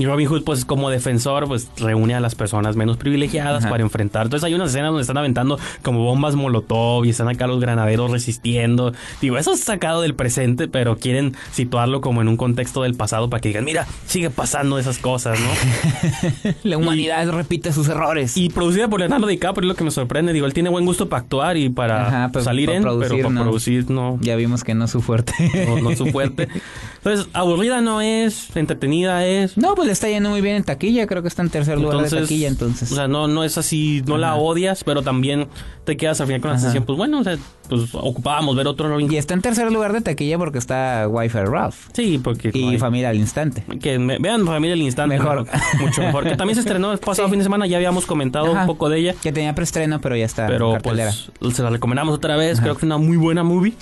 Y 0.00 0.06
Robin 0.06 0.26
Hood, 0.28 0.44
pues, 0.44 0.64
como 0.64 0.88
defensor, 0.88 1.46
pues, 1.46 1.68
reúne 1.76 2.14
a 2.14 2.20
las 2.20 2.34
personas 2.34 2.74
menos 2.74 2.96
privilegiadas 2.96 3.64
Ajá. 3.64 3.70
para 3.70 3.82
enfrentar. 3.82 4.22
Entonces, 4.22 4.44
hay 4.44 4.54
unas 4.54 4.70
escenas 4.70 4.92
donde 4.92 5.02
están 5.02 5.18
aventando 5.18 5.58
como 5.82 6.02
bombas 6.02 6.36
molotov 6.36 7.04
y 7.04 7.10
están 7.10 7.28
acá 7.28 7.46
los 7.46 7.60
granaderos 7.60 8.10
resistiendo. 8.10 8.94
Digo, 9.20 9.36
eso 9.36 9.52
es 9.52 9.60
sacado 9.60 10.00
del 10.00 10.14
presente, 10.14 10.68
pero 10.68 10.96
quieren 10.96 11.36
situarlo 11.52 12.00
como 12.00 12.22
en 12.22 12.28
un 12.28 12.38
contexto 12.38 12.82
del 12.82 12.94
pasado 12.94 13.28
para 13.28 13.42
que 13.42 13.50
digan, 13.50 13.66
mira, 13.66 13.86
sigue 14.06 14.30
pasando 14.30 14.78
esas 14.78 14.96
cosas, 14.96 15.38
¿no? 15.38 16.50
La 16.62 16.78
humanidad 16.78 17.28
repite 17.28 17.70
sus 17.70 17.86
errores. 17.88 18.38
y 18.38 18.48
producida 18.48 18.88
por 18.88 19.00
Leonardo 19.00 19.26
DiCaprio, 19.26 19.66
es 19.66 19.68
lo 19.68 19.74
que 19.74 19.84
me 19.84 19.90
sorprende. 19.90 20.32
Digo, 20.32 20.46
él 20.46 20.54
tiene 20.54 20.70
buen 20.70 20.86
gusto 20.86 21.10
para 21.10 21.20
actuar 21.24 21.58
y 21.58 21.68
para 21.68 22.06
Ajá, 22.06 22.30
pero 22.32 22.42
salir 22.42 22.68
para 22.68 22.78
en, 22.78 22.82
producir, 22.84 23.10
pero 23.10 23.22
para 23.24 23.34
no. 23.34 23.42
producir 23.42 23.90
no. 23.90 24.18
Ya 24.22 24.34
vimos 24.36 24.64
que 24.64 24.74
no 24.74 24.86
es 24.86 24.92
su 24.92 25.02
fuerte. 25.02 25.34
No, 25.66 25.78
no 25.82 25.90
es 25.90 25.98
su 25.98 26.06
fuerte. 26.06 26.48
Entonces, 27.02 27.28
aburrida 27.32 27.80
no 27.80 28.00
es, 28.02 28.54
entretenida 28.54 29.24
es. 29.24 29.56
No, 29.56 29.74
pues 29.74 29.86
le 29.86 29.92
está 29.92 30.08
yendo 30.08 30.28
muy 30.28 30.42
bien 30.42 30.56
en 30.56 30.64
taquilla. 30.64 31.06
Creo 31.06 31.22
que 31.22 31.28
está 31.28 31.40
en 31.42 31.48
tercer 31.48 31.78
lugar 31.78 32.02
de 32.02 32.10
taquilla, 32.20 32.46
entonces. 32.48 32.92
O 32.92 32.94
sea, 32.94 33.08
no, 33.08 33.26
no 33.26 33.42
es 33.42 33.56
así, 33.56 34.02
no 34.06 34.18
la 34.18 34.32
Ajá. 34.32 34.36
odias, 34.40 34.84
pero 34.84 35.00
también 35.02 35.48
te 35.84 35.96
quedas 35.96 36.20
al 36.20 36.26
final 36.26 36.42
con 36.42 36.50
la 36.50 36.56
Ajá. 36.56 36.60
sensación, 36.60 36.84
pues 36.84 36.98
bueno, 36.98 37.20
o 37.20 37.24
sea, 37.24 37.38
pues 37.70 37.94
ocupábamos 37.94 38.54
ver 38.54 38.66
otro 38.66 38.88
Robin 38.88 39.06
y 39.06 39.10
Hood. 39.10 39.18
está 39.18 39.32
en 39.34 39.40
tercer 39.40 39.72
lugar 39.72 39.94
de 39.94 40.02
taquilla 40.02 40.36
porque 40.36 40.58
está 40.58 41.06
Wi-Fi 41.08 41.38
Ralph. 41.38 41.88
Sí, 41.94 42.20
porque... 42.22 42.50
Y 42.52 42.64
no 42.64 42.70
hay- 42.72 42.78
Familia 42.78 43.08
al 43.08 43.16
Instante. 43.16 43.64
que 43.80 43.98
me- 43.98 44.18
vean 44.18 44.44
Familia 44.44 44.74
el 44.74 44.82
Instante. 44.82 45.18
Mejor. 45.18 45.46
Mucho 45.80 46.02
mejor. 46.02 46.24
Que 46.24 46.36
también 46.36 46.54
se 46.56 46.60
estrenó 46.60 46.92
el 46.92 46.98
pasado 47.00 47.28
Sí. 47.28 47.30
fin 47.32 47.38
de 47.40 47.44
semana, 47.44 47.66
ya 47.66 47.78
habíamos 47.78 48.04
comentado 48.04 48.52
Ajá. 48.52 48.60
un 48.60 48.66
poco 48.66 48.90
de 48.90 48.98
ella. 48.98 49.14
Que 49.22 49.32
tenía 49.32 49.54
preestreno, 49.54 50.00
pero 50.02 50.16
ya 50.16 50.26
está 50.26 50.46
Pero 50.48 50.76
pues 50.82 51.30
se 51.54 51.62
la 51.62 51.70
recomendamos 51.70 52.14
otra 52.14 52.36
vez. 52.36 52.60
Creo 52.60 52.74
que 52.74 52.80
es 52.80 52.84
una 52.84 52.98
muy 52.98 53.16
buena 53.16 53.42
movie. 53.42 53.72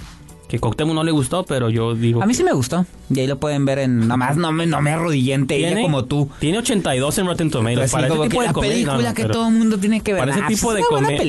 Que 0.49 0.59
Cuauhtémoc 0.59 0.95
no 0.95 1.05
le 1.05 1.13
gustó, 1.13 1.45
pero 1.45 1.69
yo 1.69 1.95
digo... 1.95 2.23
A 2.23 2.27
mí 2.27 2.33
sí 2.33 2.43
me 2.43 2.53
gustó. 2.53 2.87
Y 3.15 3.21
ahí 3.21 3.27
lo 3.27 3.39
pueden 3.39 3.67
ver 3.67 3.81
en... 3.81 4.01
Nada 4.01 4.17
más 4.17 4.37
no 4.39 4.51
me, 4.51 4.67
no 4.67 4.81
me 4.81 4.91
arrodillé 4.91 5.35
ella 5.35 5.47
tiene, 5.47 5.83
como 5.83 6.07
tú. 6.07 6.31
Tiene 6.39 6.59
82 6.59 7.19
en 7.19 7.27
Rotten 7.27 7.51
Tomatoes. 7.51 7.93
Para 7.93 8.07
ese 8.07 8.17
tipo 8.29 8.41
de 8.41 8.47
la 8.47 8.53
comedia... 8.55 8.73
película 8.75 8.97
no, 9.03 9.09
no, 9.09 9.15
que 9.15 9.25
todo 9.27 9.49
el 9.49 9.55
mundo 9.55 9.79
tiene 9.79 10.01
que 10.01 10.15
ver. 10.15 10.21
Para 10.21 10.33
ese, 10.33 10.41
Ah, 10.43 10.49
tipo 10.49 10.73
de 10.73 10.83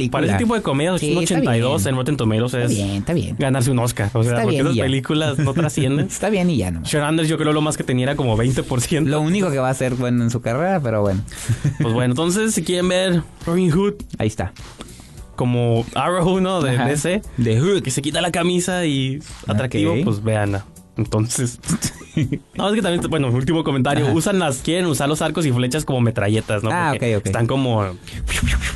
para 0.10 0.26
ese 0.26 0.38
tipo 0.38 0.56
de 0.56 0.62
Sí, 1.00 1.10
está 1.10 1.20
82 1.20 1.84
bien. 1.84 1.90
en 1.94 1.96
Rotten 1.98 2.18
Tomatoes 2.18 2.54
es 2.54 2.72
Está 2.72 2.84
bien, 2.86 2.90
está 2.98 3.14
bien. 3.14 3.36
ganarse 3.38 3.72
un 3.72 3.80
Oscar. 3.80 4.10
O 4.14 4.24
sea, 4.24 4.32
Está 4.32 4.44
porque 4.44 4.56
bien 4.56 4.66
esas 4.68 4.76
ya. 4.78 4.84
películas 4.84 5.38
no 5.40 5.54
trascienden. 5.54 6.06
Está 6.10 6.30
bien 6.30 6.50
y 6.50 6.58
ya 6.58 6.72
no. 6.72 6.86
Sean 6.86 7.04
Anders 7.04 7.28
yo 7.28 7.38
creo 7.38 7.52
lo 7.52 7.62
más 7.62 7.76
que 7.76 7.84
tenía 7.84 8.04
era 8.06 8.16
como 8.16 8.38
20%. 8.38 9.06
Lo 9.06 9.20
único 9.22 9.52
que 9.52 9.58
va 9.60 9.70
a 9.70 9.74
ser 9.74 9.96
bueno 9.96 10.24
en 10.24 10.30
su 10.30 10.42
carrera, 10.42 10.80
pero 10.82 11.02
bueno. 11.02 11.22
Pues 11.82 11.94
bueno, 11.94 12.14
entonces 12.14 12.54
si 12.54 12.64
quieren 12.64 12.88
ver 12.88 13.22
Robin 13.46 13.70
Hood 13.72 13.96
Ahí 14.18 14.28
está. 14.28 14.54
Como 15.40 15.86
Arrow, 15.96 16.42
¿no? 16.42 16.62
De 16.62 16.72
Ajá. 16.76 16.86
DC. 16.86 17.22
The 17.42 17.62
Hood. 17.62 17.82
Que 17.82 17.92
se 17.92 18.02
quita 18.02 18.20
la 18.20 18.30
camisa 18.30 18.86
y 18.86 19.22
atractivo, 19.48 19.94
Ok. 19.94 20.00
pues 20.04 20.22
veanla. 20.22 20.66
Entonces, 20.98 21.62
no, 22.58 22.68
es 22.68 22.76
que 22.76 22.82
también, 22.82 23.02
bueno, 23.10 23.30
último 23.30 23.64
comentario, 23.64 24.04
Ajá. 24.08 24.14
usan 24.14 24.38
las, 24.38 24.58
quieren 24.58 24.86
usar 24.88 25.08
los 25.08 25.22
arcos 25.22 25.46
y 25.46 25.52
flechas 25.54 25.86
como 25.86 26.02
metralletas, 26.02 26.62
¿no? 26.62 26.72
Ah, 26.74 26.90
Porque 26.92 27.16
ok, 27.16 27.22
ok. 27.22 27.26
Están 27.28 27.48
como, 27.48 27.86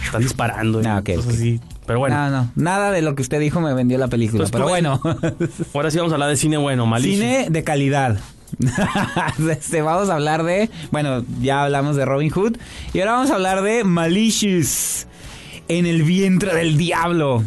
están 0.05 0.21
disparando. 0.21 0.81
Ah, 0.85 0.99
ok, 0.99 1.15
cosas 1.15 1.25
ok. 1.25 1.33
así. 1.33 1.59
Pero 1.85 1.99
bueno, 1.99 2.15
No, 2.15 2.29
no. 2.29 2.51
Nada 2.55 2.91
de 2.91 3.01
lo 3.01 3.13
que 3.15 3.23
usted 3.23 3.41
dijo 3.41 3.59
me 3.59 3.73
vendió 3.73 3.97
la 3.97 4.07
película. 4.07 4.43
Pues, 4.43 4.51
pero 4.51 4.63
pues, 4.63 4.71
bueno. 4.71 5.01
ahora 5.73 5.91
sí 5.91 5.97
vamos 5.97 6.13
a 6.13 6.15
hablar 6.15 6.29
de 6.29 6.37
cine 6.37 6.55
bueno, 6.55 6.85
malísimo. 6.85 7.23
Cine 7.29 7.47
de 7.49 7.63
calidad. 7.65 8.17
Este, 9.51 9.81
vamos 9.81 10.09
a 10.09 10.13
hablar 10.13 10.43
de. 10.43 10.69
Bueno, 10.91 11.25
ya 11.41 11.63
hablamos 11.65 11.97
de 11.97 12.05
Robin 12.05 12.29
Hood. 12.29 12.55
Y 12.93 12.99
ahora 13.01 13.13
vamos 13.13 13.31
a 13.31 13.35
hablar 13.35 13.63
de 13.63 13.83
Malicious. 13.83 15.07
En 15.67 15.85
el 15.85 16.03
vientre 16.03 16.53
del 16.55 16.77
diablo. 16.77 17.43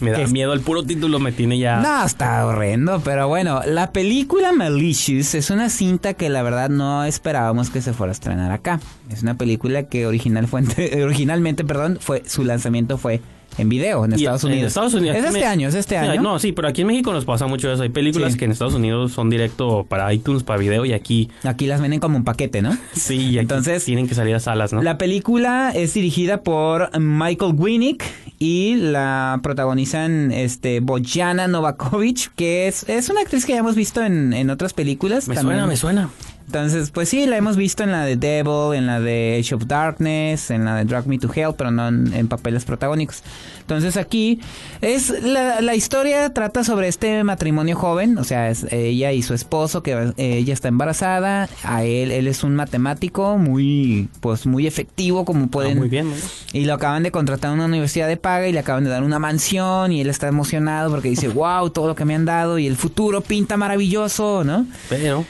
Me 0.00 0.10
da 0.10 0.26
miedo, 0.26 0.52
el 0.52 0.60
puro 0.60 0.82
título 0.82 1.18
me 1.20 1.30
tiene 1.30 1.58
ya... 1.58 1.80
No, 1.80 2.04
está 2.04 2.44
horrendo, 2.44 3.00
pero 3.04 3.28
bueno, 3.28 3.60
la 3.64 3.92
película 3.92 4.52
Malicious 4.52 5.34
es 5.34 5.50
una 5.50 5.70
cinta 5.70 6.14
que 6.14 6.28
la 6.28 6.42
verdad 6.42 6.68
no 6.68 7.04
esperábamos 7.04 7.70
que 7.70 7.80
se 7.80 7.92
fuera 7.92 8.10
a 8.10 8.12
estrenar 8.12 8.50
acá. 8.50 8.80
Es 9.08 9.22
una 9.22 9.36
película 9.36 9.84
que 9.84 10.06
original 10.06 10.48
fue, 10.48 10.62
originalmente, 11.04 11.64
perdón, 11.64 11.98
fue 12.00 12.22
su 12.26 12.44
lanzamiento 12.44 12.98
fue 12.98 13.20
en 13.58 13.68
video 13.68 14.04
en 14.04 14.12
Y 14.12 14.14
Estados 14.16 14.44
en 14.44 14.50
Unidos. 14.52 14.68
Estados 14.68 14.94
Unidos. 14.94 15.16
Es 15.16 15.24
este 15.24 15.38
me- 15.38 15.44
año, 15.44 15.68
es 15.68 15.74
este 15.74 15.96
año. 15.96 16.20
No, 16.22 16.38
sí, 16.38 16.52
pero 16.52 16.68
aquí 16.68 16.80
en 16.82 16.86
México 16.88 17.12
nos 17.12 17.24
pasa 17.24 17.46
mucho 17.46 17.72
eso. 17.72 17.82
Hay 17.82 17.88
películas 17.88 18.32
Sí. 18.32 18.38
que 18.38 18.44
en 18.46 18.52
Estados 18.52 18.74
Unidos 18.74 19.12
son 19.12 19.30
directo 19.30 19.84
para 19.88 20.12
iTunes, 20.12 20.42
para 20.42 20.58
video, 20.58 20.84
y 20.84 20.92
aquí 20.92 21.30
Aquí 21.44 21.66
las 21.66 21.80
venden 21.80 22.00
como 22.00 22.16
un 22.16 22.24
paquete, 22.24 22.62
¿no? 22.62 22.76
sí, 22.94 23.16
y 23.16 23.28
aquí 23.30 23.38
Entonces, 23.40 23.84
tienen 23.84 24.08
que 24.08 24.14
salir 24.14 24.34
a 24.34 24.40
salas, 24.40 24.72
¿no? 24.72 24.82
La 24.82 24.98
película 24.98 25.72
es 25.74 25.94
dirigida 25.94 26.42
por 26.42 26.90
Michael 26.98 27.54
Winnick 27.56 28.04
y 28.38 28.74
la 28.76 29.38
protagonizan 29.42 30.32
este 30.32 30.80
Bojana 30.80 31.46
Novakovic, 31.48 32.34
que 32.34 32.66
es, 32.68 32.88
es 32.88 33.08
una 33.08 33.20
actriz 33.20 33.46
que 33.46 33.52
ya 33.52 33.58
hemos 33.60 33.74
visto 33.76 34.02
en, 34.02 34.32
en 34.32 34.50
otras 34.50 34.72
películas. 34.74 35.28
Me 35.28 35.34
también. 35.34 35.56
suena, 35.58 35.66
me 35.66 35.76
suena. 35.76 36.10
Entonces, 36.46 36.90
pues 36.90 37.08
sí, 37.08 37.26
la 37.26 37.36
hemos 37.36 37.56
visto 37.56 37.82
en 37.82 37.90
la 37.90 38.04
de 38.04 38.16
Devil, 38.16 38.74
en 38.74 38.86
la 38.86 39.00
de 39.00 39.38
Age 39.40 39.54
of 39.54 39.66
Darkness, 39.66 40.50
en 40.50 40.64
la 40.64 40.76
de 40.76 40.84
Drag 40.84 41.06
Me 41.06 41.18
to 41.18 41.28
Hell, 41.34 41.54
pero 41.56 41.70
no 41.70 41.88
en, 41.88 42.12
en 42.14 42.28
papeles 42.28 42.64
protagónicos. 42.64 43.22
Entonces 43.62 43.96
aquí 43.96 44.40
es 44.82 45.08
la, 45.22 45.60
la 45.62 45.74
historia 45.74 46.32
trata 46.34 46.62
sobre 46.62 46.86
este 46.88 47.24
matrimonio 47.24 47.76
joven, 47.76 48.18
o 48.18 48.24
sea, 48.24 48.50
es 48.50 48.66
ella 48.70 49.10
y 49.12 49.22
su 49.22 49.32
esposo 49.34 49.82
que 49.82 49.92
eh, 49.92 50.36
ella 50.36 50.52
está 50.52 50.68
embarazada, 50.68 51.48
a 51.64 51.82
él 51.82 52.10
él 52.12 52.26
es 52.28 52.44
un 52.44 52.54
matemático 52.54 53.38
muy 53.38 54.08
pues 54.20 54.46
muy 54.46 54.66
efectivo 54.66 55.24
como 55.24 55.46
Ah, 55.46 55.48
pueden 55.50 55.78
muy 55.78 55.88
bien, 55.88 56.06
muy 56.06 56.16
bien. 56.16 56.28
y 56.52 56.66
lo 56.66 56.74
acaban 56.74 57.02
de 57.02 57.10
contratar 57.10 57.50
a 57.50 57.54
una 57.54 57.64
universidad 57.64 58.06
de 58.06 58.16
paga 58.18 58.46
y 58.46 58.52
le 58.52 58.58
acaban 58.58 58.84
de 58.84 58.90
dar 58.90 59.02
una 59.02 59.18
mansión 59.18 59.92
y 59.92 60.02
él 60.02 60.10
está 60.10 60.28
emocionado 60.28 60.90
porque 60.90 61.08
dice, 61.08 61.28
"Wow, 61.30 61.70
todo 61.70 61.86
lo 61.88 61.94
que 61.94 62.04
me 62.04 62.14
han 62.14 62.26
dado 62.26 62.58
y 62.58 62.66
el 62.66 62.76
futuro 62.76 63.22
pinta 63.22 63.56
maravilloso", 63.56 64.44
¿no? 64.44 64.66
Pero, 64.90 65.24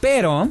Pero 0.00 0.48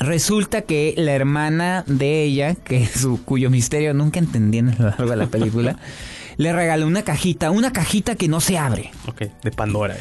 resulta 0.00 0.62
que 0.62 0.94
la 0.96 1.12
hermana 1.12 1.84
de 1.86 2.22
ella, 2.22 2.54
que 2.54 2.86
su 2.86 3.22
cuyo 3.24 3.50
misterio 3.50 3.94
nunca 3.94 4.18
entendí 4.18 4.58
en 4.58 4.70
a 4.70 4.76
lo 4.76 4.84
largo 4.90 5.10
de 5.10 5.16
la 5.16 5.26
película, 5.26 5.76
le 6.36 6.52
regaló 6.52 6.86
una 6.86 7.02
cajita, 7.02 7.50
una 7.50 7.72
cajita 7.72 8.14
que 8.14 8.28
no 8.28 8.40
se 8.40 8.58
abre. 8.58 8.90
ok, 9.06 9.22
de 9.42 9.50
Pandora. 9.50 9.96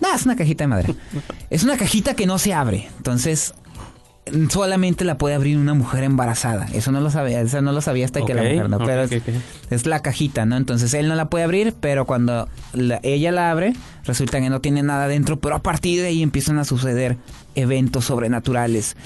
No, 0.00 0.14
es 0.14 0.24
una 0.24 0.36
cajita 0.36 0.64
de 0.64 0.68
madera. 0.68 0.94
Es 1.50 1.62
una 1.64 1.76
cajita 1.76 2.14
que 2.14 2.26
no 2.26 2.38
se 2.38 2.54
abre. 2.54 2.88
Entonces, 2.96 3.52
solamente 4.48 5.04
la 5.04 5.18
puede 5.18 5.34
abrir 5.34 5.58
una 5.58 5.74
mujer 5.74 6.04
embarazada. 6.04 6.66
Eso 6.72 6.92
no 6.92 7.00
lo 7.00 7.10
sabía, 7.10 7.40
eso 7.40 7.60
no 7.60 7.72
lo 7.72 7.80
sabía 7.80 8.04
hasta 8.06 8.24
que 8.24 8.32
la 8.34 8.42
mujer 8.42 8.70
no. 8.70 8.76
ok, 8.76 8.84
Pero 8.86 9.02
es, 9.70 9.86
la 9.86 10.00
cajita, 10.00 10.46
¿no? 10.46 10.56
Entonces 10.56 10.94
él 10.94 11.08
no 11.08 11.16
la 11.16 11.28
puede 11.28 11.44
abrir, 11.44 11.74
pero 11.78 12.06
cuando 12.06 12.48
la- 12.72 13.00
ella 13.02 13.32
la 13.32 13.50
abre, 13.50 13.74
resulta 14.04 14.40
que 14.40 14.48
no 14.48 14.60
tiene 14.60 14.82
nada 14.82 15.08
dentro, 15.08 15.40
pero 15.40 15.56
a 15.56 15.62
partir 15.62 16.00
de 16.00 16.08
ahí 16.08 16.22
empiezan 16.22 16.58
a 16.58 16.64
suceder 16.64 17.16
eventos 17.60 18.06
sobrenaturales. 18.06 18.96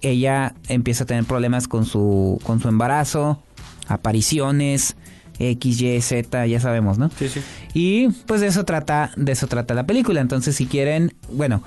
Ella 0.00 0.54
empieza 0.68 1.04
a 1.04 1.06
tener 1.06 1.24
problemas 1.24 1.68
con 1.68 1.84
su, 1.84 2.40
con 2.42 2.60
su 2.60 2.68
embarazo, 2.68 3.42
apariciones, 3.88 4.96
X, 5.38 5.80
Y, 5.80 6.00
Z, 6.00 6.46
ya 6.46 6.60
sabemos, 6.60 6.98
¿no? 6.98 7.10
Sí, 7.18 7.28
sí. 7.28 7.40
Y 7.74 8.08
pues 8.26 8.40
de 8.40 8.48
eso 8.48 8.64
trata, 8.64 9.12
de 9.16 9.32
eso 9.32 9.46
trata 9.46 9.74
la 9.74 9.86
película. 9.86 10.20
Entonces, 10.20 10.56
si 10.56 10.66
quieren, 10.66 11.14
bueno, 11.32 11.62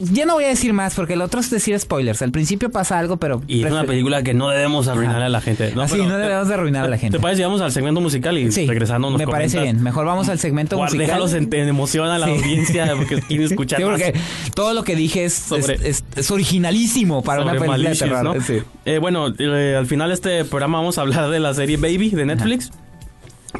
ya 0.00 0.24
no 0.26 0.34
voy 0.34 0.44
a 0.44 0.48
decir 0.48 0.72
más 0.72 0.94
porque 0.94 1.12
el 1.12 1.20
otro 1.20 1.40
es 1.40 1.50
decir 1.50 1.78
spoilers. 1.78 2.22
Al 2.22 2.30
principio 2.32 2.70
pasa 2.70 2.98
algo, 2.98 3.18
pero 3.18 3.42
Y 3.46 3.62
es 3.64 3.70
una 3.70 3.84
película 3.84 4.22
que 4.22 4.34
no 4.34 4.48
debemos 4.48 4.88
arruinar 4.88 5.20
a 5.22 5.28
la 5.28 5.40
gente. 5.40 5.72
Así 5.80 5.92
pero- 5.96 6.06
no 6.08 6.16
debemos 6.18 6.48
de 6.48 6.54
arruinar 6.54 6.84
a 6.86 6.88
la 6.88 6.98
gente. 6.98 7.18
¿Te 7.18 7.22
parece? 7.22 7.42
Vamos 7.44 7.60
al 7.60 7.70
segmento 7.70 8.00
musical 8.00 8.36
y 8.38 8.50
Sí, 8.50 8.66
regresando 8.66 9.10
nos 9.10 9.18
me 9.18 9.26
parece 9.26 9.58
comentas. 9.58 9.74
bien. 9.74 9.84
Mejor 9.84 10.06
vamos 10.06 10.28
al 10.28 10.38
segmento 10.38 10.76
Guarda, 10.76 10.94
musical. 10.94 11.06
Déjalos 11.06 11.34
en, 11.34 11.54
en 11.54 11.68
emoción 11.68 12.08
a 12.08 12.18
la 12.18 12.26
Sí. 12.26 12.32
audiencia 12.32 12.92
porque 12.96 13.20
quieren 13.20 13.46
escuchar 13.46 13.78
Sí, 13.78 13.84
más 13.84 14.00
porque 14.00 14.18
todo 14.54 14.72
lo 14.74 14.82
que 14.84 14.96
dije 14.96 15.24
es, 15.26 15.34
Sobre- 15.34 15.78
es, 15.88 16.02
originalísimo 16.30 17.22
para 17.22 17.42
una 17.42 17.52
película 17.52 17.72
Malicious, 17.78 17.98
de 18.00 18.06
terror. 18.06 18.24
¿no? 18.36 18.42
Sí. 18.42 18.58
Eh, 18.86 18.98
bueno, 18.98 19.26
eh, 19.38 19.76
al 19.78 19.86
final 19.86 20.08
de 20.08 20.14
este 20.14 20.44
programa 20.44 20.78
vamos 20.78 20.98
a 20.98 21.02
hablar 21.02 21.28
de 21.30 21.40
la 21.40 21.52
serie 21.54 21.76
Baby 21.76 22.10
de 22.10 22.24
Netflix. 22.26 22.70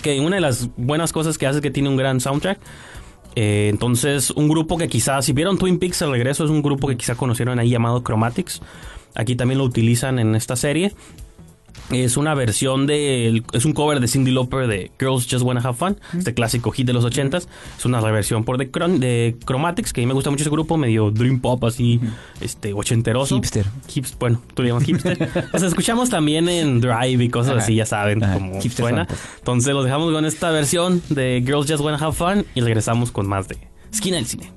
Que 0.03 0.21
una 0.21 0.37
de 0.37 0.41
las 0.41 0.69
buenas 0.77 1.13
cosas 1.13 1.37
que 1.37 1.47
hace 1.47 1.59
es 1.59 1.63
que 1.63 1.71
tiene 1.71 1.89
un 1.89 1.97
gran 1.97 2.21
soundtrack. 2.21 2.59
Eh, 3.37 3.69
entonces, 3.71 4.31
un 4.31 4.49
grupo 4.49 4.77
que 4.77 4.89
quizás, 4.89 5.25
si 5.25 5.33
vieron 5.33 5.59
Twin 5.59 5.79
Peaks 5.79 6.03
al 6.03 6.11
regreso, 6.11 6.45
es 6.45 6.51
un 6.51 6.63
grupo 6.63 6.89
que 6.89 6.97
quizás 6.97 7.17
conocieron 7.17 7.59
ahí 7.59 7.71
llamado 7.71 8.03
Chromatics. 8.03 8.61
Aquí 9.15 9.37
también 9.37 9.59
lo 9.59 9.65
utilizan 9.65 10.19
en 10.19 10.35
esta 10.35 10.57
serie. 10.57 10.93
Es 11.91 12.17
una 12.17 12.35
versión 12.35 12.87
de. 12.87 13.43
Es 13.53 13.65
un 13.65 13.73
cover 13.73 13.99
de 14.01 14.07
Cindy 14.07 14.31
Lauper 14.31 14.69
de 14.69 14.93
Girls 15.01 15.27
Just 15.29 15.43
Wanna 15.43 15.61
Have 15.61 15.75
Fun. 15.77 15.99
Este 16.17 16.35
clásico 16.35 16.71
hit 16.71 16.87
de 16.87 16.93
los 16.93 17.05
80s. 17.05 17.49
Es 17.79 17.85
una 17.85 18.01
reversión 18.01 18.45
por 18.45 18.59
de, 18.59 18.71
Chron- 18.71 18.99
de 18.99 19.37
Chromatics, 19.45 19.93
que 19.93 20.01
a 20.01 20.03
mí 20.03 20.07
me 20.07 20.15
gusta 20.15 20.31
mucho 20.31 20.43
ese 20.43 20.51
grupo, 20.51 20.77
medio 20.77 21.11
dream 21.11 21.41
pop 21.41 21.65
así, 21.65 22.01
este, 22.41 22.73
ochenteroso. 22.75 23.35
Hipster. 23.37 23.67
Hips- 23.93 24.15
bueno, 24.19 24.41
tú 24.55 24.63
le 24.63 24.69
llamas 24.69 24.85
hipster. 24.85 25.29
sea, 25.59 25.67
escuchamos 25.69 26.11
también 26.11 26.49
en 26.49 26.81
Drive 26.81 27.25
y 27.25 27.29
cosas 27.29 27.55
Ajá. 27.55 27.63
así, 27.63 27.75
ya 27.75 27.87
saben 27.87 28.23
Ajá, 28.23 28.35
cómo 28.35 28.61
hipster 28.61 28.85
suena. 28.85 29.07
funk. 29.07 29.19
Entonces 29.39 29.75
los 29.75 29.85
dejamos 29.85 30.13
con 30.13 30.25
esta 30.25 30.51
versión 30.51 31.03
de 31.09 31.43
Girls 31.45 31.69
Just 31.71 31.81
Wanna 31.83 31.99
Have 31.99 32.13
Fun 32.13 32.47
y 32.55 32.61
regresamos 32.61 33.11
con 33.11 33.27
más 33.27 33.49
de 33.49 33.57
Esquina 33.93 34.17
del 34.17 34.27
Cine. 34.27 34.53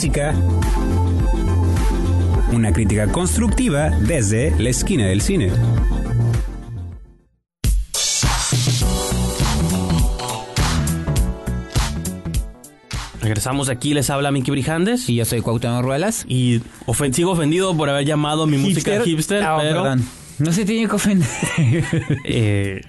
Música. 0.00 0.34
Una 2.54 2.72
crítica 2.72 3.06
constructiva 3.12 3.90
desde 3.90 4.50
la 4.58 4.70
esquina 4.70 5.04
del 5.06 5.20
cine. 5.20 5.50
Regresamos 13.20 13.68
aquí, 13.68 13.92
les 13.92 14.08
habla 14.08 14.30
Miki 14.30 14.50
Brijandes. 14.50 15.08
Y 15.08 15.16
yo 15.16 15.24
soy 15.24 15.42
Cuauhtémoc 15.42 15.82
Ruelas. 15.82 16.24
Y 16.26 16.60
ofen- 16.86 17.12
sigo 17.12 17.32
ofendido 17.32 17.76
por 17.76 17.90
haber 17.90 18.06
llamado 18.06 18.46
mi 18.46 18.56
música 18.56 19.02
hipster, 19.02 19.42
Ah, 19.44 19.58
pero... 19.60 19.82
perdón. 19.82 20.06
No 20.38 20.52
se 20.52 20.64
tiene 20.64 20.88
que 20.88 20.94
ofender. 20.96 21.28
Eh, 22.24 22.80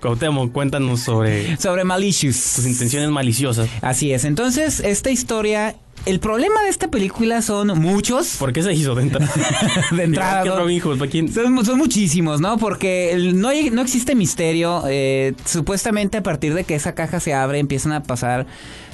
Cuauhtémoc, 0.00 0.52
cuéntanos 0.52 1.00
sobre 1.00 1.56
Sobre 1.58 1.84
Malicious. 1.84 2.54
tus 2.56 2.66
intenciones 2.66 3.08
maliciosas. 3.10 3.68
Así 3.80 4.12
es. 4.12 4.24
Entonces, 4.24 4.80
esta 4.80 5.10
historia... 5.10 5.76
El 6.06 6.20
problema 6.20 6.62
de 6.62 6.70
esta 6.70 6.88
película 6.88 7.42
son 7.42 7.68
muchos. 7.80 8.36
¿Por 8.38 8.52
qué 8.52 8.62
se 8.62 8.72
hizo 8.72 8.94
de 8.94 9.02
entrada? 9.02 9.30
de 9.90 10.02
entrada. 10.04 10.30
Igual 10.30 10.42
que 10.44 10.48
¿no? 10.48 10.56
Robin 10.64 10.80
Hood, 10.80 10.98
¿para 10.98 11.10
quién? 11.10 11.32
Son, 11.32 11.64
son 11.66 11.76
muchísimos, 11.78 12.40
¿no? 12.40 12.56
Porque 12.56 13.30
no, 13.34 13.48
hay- 13.48 13.70
no 13.70 13.82
existe 13.82 14.14
misterio. 14.14 14.84
eh, 14.88 15.34
supuestamente 15.44 16.18
a 16.18 16.22
partir 16.22 16.54
de 16.54 16.64
que 16.64 16.74
esa 16.74 16.94
caja 16.94 17.20
se 17.20 17.34
abre 17.34 17.58
empiezan 17.58 17.92
a 17.92 18.02
pasar, 18.02 18.46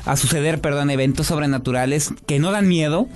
a 0.07 0.17
suceder, 0.17 0.61
perdón, 0.61 0.91
eventos 0.91 1.29
sobrenaturales 1.29 2.11
que 2.27 2.39
no 2.41 2.51
dan 2.51 2.67
miedo. 2.69 3.09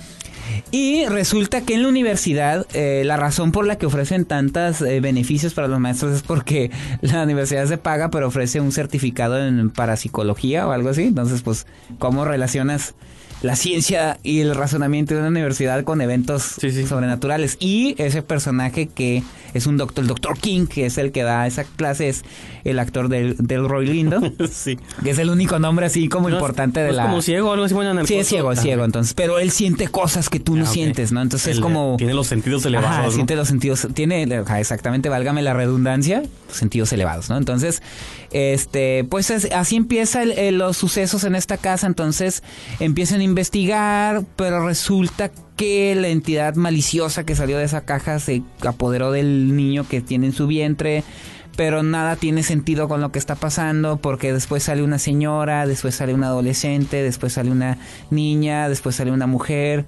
Y 0.71 1.05
resulta 1.05 1.61
que 1.61 1.75
en 1.75 1.83
la 1.83 1.89
universidad 1.89 2.65
eh, 2.73 3.03
la 3.05 3.17
razón 3.17 3.51
por 3.51 3.67
la 3.67 3.77
que 3.77 3.85
ofrecen 3.85 4.25
tantos 4.25 4.79
beneficios 4.79 5.53
para 5.53 5.67
los 5.67 5.79
maestros 5.79 6.15
es 6.15 6.21
porque 6.23 6.71
la 7.01 7.21
universidad 7.23 7.67
se 7.67 7.77
paga 7.77 8.09
pero 8.09 8.27
ofrece 8.27 8.59
un 8.59 8.71
certificado 8.71 9.45
en 9.45 9.69
parapsicología 9.69 10.65
o 10.67 10.71
algo 10.71 10.89
así. 10.89 11.03
Entonces, 11.03 11.41
pues, 11.43 11.67
¿cómo 11.99 12.25
relacionas 12.25 12.95
la 13.41 13.55
ciencia 13.55 14.19
y 14.23 14.41
el 14.41 14.53
razonamiento 14.55 15.13
de 15.13 15.21
una 15.21 15.29
universidad 15.29 15.83
con 15.83 16.01
eventos 16.01 16.43
Sí, 16.59 16.71
sí. 16.71 16.85
sobrenaturales? 16.85 17.55
Y 17.59 17.95
ese 17.97 18.21
personaje 18.21 18.87
que 18.87 19.23
es 19.53 19.65
un 19.65 19.77
doctor, 19.77 20.03
el 20.03 20.07
doctor 20.07 20.37
King, 20.37 20.67
que 20.67 20.85
es 20.85 20.97
el 20.97 21.11
que 21.11 21.23
da 21.23 21.47
esa 21.47 21.63
clase, 21.63 22.09
es 22.09 22.23
el 22.65 22.77
actor 22.79 23.07
del, 23.09 23.35
del 23.37 23.67
Roy 23.67 23.87
Lindo, 23.87 24.21
sí. 24.51 24.77
que 25.03 25.11
es 25.11 25.17
el 25.19 25.29
único 25.29 25.57
nombre 25.57 25.85
así 25.85 26.07
como 26.09 26.29
No 26.29 26.35
importante 26.35 26.81
no 26.81 26.83
de 26.85 26.89
es 26.91 26.95
la... 26.97 27.03
como 27.03 27.21
ciego 27.21 27.49
o 27.49 27.53
algo 27.53 27.65
así? 27.65 27.73
Bueno, 27.73 28.05
Sí, 28.05 28.15
es 28.15 28.27
ciego, 28.27 28.51
es 28.51 28.59
Ah, 28.59 28.61
ciego, 28.61 28.83
entonces. 28.85 29.13
Pero 29.13 29.39
él 29.39 29.51
siente 29.51 29.87
cosas 29.87 30.29
que 30.29 30.39
tú 30.39 30.55
no 30.55 30.65
ah, 30.65 30.67
sientes, 30.67 31.11
¿no? 31.11 31.21
Entonces 31.21 31.55
es 31.55 31.59
como. 31.61 31.95
Tiene 31.97 32.13
los 32.13 32.27
sentidos 32.27 32.65
elevados, 32.65 32.91
Ajá, 32.91 33.03
¿no? 33.07 33.11
siente 33.11 33.35
los 33.35 33.47
sentidos. 33.47 33.87
Tiene, 33.93 34.23
exactamente, 34.57 35.09
válgame 35.09 35.41
la 35.41 35.53
redundancia, 35.53 36.23
sentidos 36.51 36.91
elevados, 36.93 37.29
¿no? 37.29 37.37
Entonces, 37.37 37.81
este, 38.31 39.03
pues 39.09 39.29
es- 39.31 39.51
así 39.51 39.75
empieza 39.75 40.21
el- 40.23 40.33
el- 40.33 40.57
los 40.57 40.77
sucesos 40.77 41.23
en 41.23 41.35
esta 41.35 41.57
casa. 41.57 41.87
Entonces 41.87 42.43
empiezan 42.79 43.21
a 43.21 43.23
investigar, 43.29 44.23
pero 44.35 44.65
resulta 44.65 45.31
que 45.55 45.95
la 45.95 46.09
entidad 46.09 46.55
maliciosa 46.55 47.25
que 47.25 47.35
salió 47.35 47.57
de 47.57 47.65
esa 47.65 47.81
caja 47.81 48.19
se 48.19 48.43
apoderó 48.65 49.11
del 49.11 49.55
niño 49.55 49.87
que 49.87 50.01
tiene 50.01 50.27
en 50.27 50.33
su 50.33 50.47
vientre. 50.47 51.03
Pero 51.55 51.83
nada 51.83 52.15
tiene 52.15 52.43
sentido 52.43 52.87
con 52.87 53.01
lo 53.01 53.11
que 53.11 53.19
está 53.19 53.35
pasando 53.35 53.97
porque 53.97 54.31
después 54.31 54.63
sale 54.63 54.81
una 54.81 54.97
señora, 54.97 55.67
después 55.67 55.95
sale 55.95 56.13
un 56.13 56.23
adolescente, 56.23 57.03
después 57.03 57.33
sale 57.33 57.51
una 57.51 57.77
niña, 58.09 58.69
después 58.69 58.95
sale 58.95 59.11
una 59.11 59.27
mujer. 59.27 59.85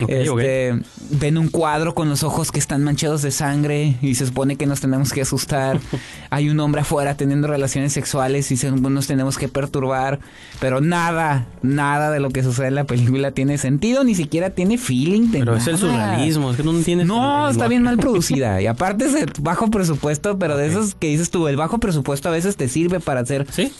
Ok, 0.00 0.10
este, 0.10 0.78
Ven 1.10 1.38
un 1.38 1.48
cuadro 1.48 1.94
con 1.94 2.08
los 2.08 2.22
ojos 2.22 2.52
que 2.52 2.58
están 2.58 2.84
manchados 2.84 3.22
de 3.22 3.30
sangre 3.30 3.96
y 4.02 4.14
se 4.14 4.26
supone 4.26 4.56
que 4.56 4.66
nos 4.66 4.80
tenemos 4.80 5.12
que 5.12 5.22
asustar. 5.22 5.80
Hay 6.30 6.50
un 6.50 6.60
hombre 6.60 6.82
afuera 6.82 7.16
teniendo 7.16 7.48
relaciones 7.48 7.92
sexuales 7.92 8.50
y 8.52 8.56
se- 8.56 8.70
nos 8.70 9.06
tenemos 9.06 9.38
que 9.38 9.48
perturbar. 9.48 10.20
Pero 10.60 10.80
nada, 10.80 11.46
nada 11.62 12.10
de 12.10 12.20
lo 12.20 12.30
que 12.30 12.42
sucede 12.42 12.68
en 12.68 12.74
la 12.76 12.84
película 12.84 13.32
tiene 13.32 13.58
sentido, 13.58 14.04
ni 14.04 14.14
siquiera 14.14 14.50
tiene 14.50 14.78
feeling 14.78 15.28
Pero 15.32 15.56
es 15.56 15.66
el 15.66 15.78
surrealismo, 15.78 16.50
es 16.50 16.56
que 16.56 16.62
no 16.62 16.70
entiendes. 16.72 17.06
No, 17.06 17.46
el 17.46 17.52
está 17.52 17.68
bien 17.68 17.82
mal 17.82 17.96
producida. 17.96 18.60
Y 18.62 18.66
aparte 18.66 19.06
es 19.06 19.12
de 19.14 19.26
bajo 19.40 19.70
presupuesto, 19.70 20.38
pero 20.38 20.56
de 20.56 20.66
esos 20.68 20.94
que 20.94 21.08
dices 21.08 21.30
tú, 21.30 21.48
el 21.48 21.56
bajo 21.56 21.78
presupuesto 21.78 22.28
a 22.28 22.32
veces 22.32 22.56
te 22.56 22.68
sirve 22.68 23.00
para 23.00 23.20
hacer 23.20 23.46
Sí, 23.50 23.72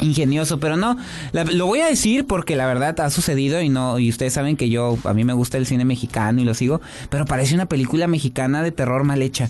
ingenioso, 0.00 0.58
pero 0.60 0.76
no, 0.76 0.96
la- 1.32 1.44
lo 1.44 1.66
voy 1.66 1.80
a 1.80 1.86
decir 1.86 2.26
porque 2.26 2.56
la 2.56 2.66
verdad 2.66 2.98
ha 3.00 3.10
sucedido 3.10 3.60
y 3.60 3.68
no, 3.68 3.98
y 3.98 4.08
ustedes 4.10 4.32
saben 4.32 4.56
que 4.56 4.68
yo, 4.68 4.98
a 5.04 5.14
mí 5.14 5.24
me 5.24 5.32
gusta 5.32 5.58
el 5.58 5.66
cine 5.66 5.84
mexicano 5.84 6.40
y 6.40 6.44
lo 6.44 6.54
sigo, 6.54 6.80
pero 7.10 7.24
parece 7.24 7.54
una 7.54 7.66
película 7.66 8.06
mexicana 8.06 8.62
de 8.62 8.72
terror 8.72 9.04
mal 9.04 9.22
hecha. 9.22 9.48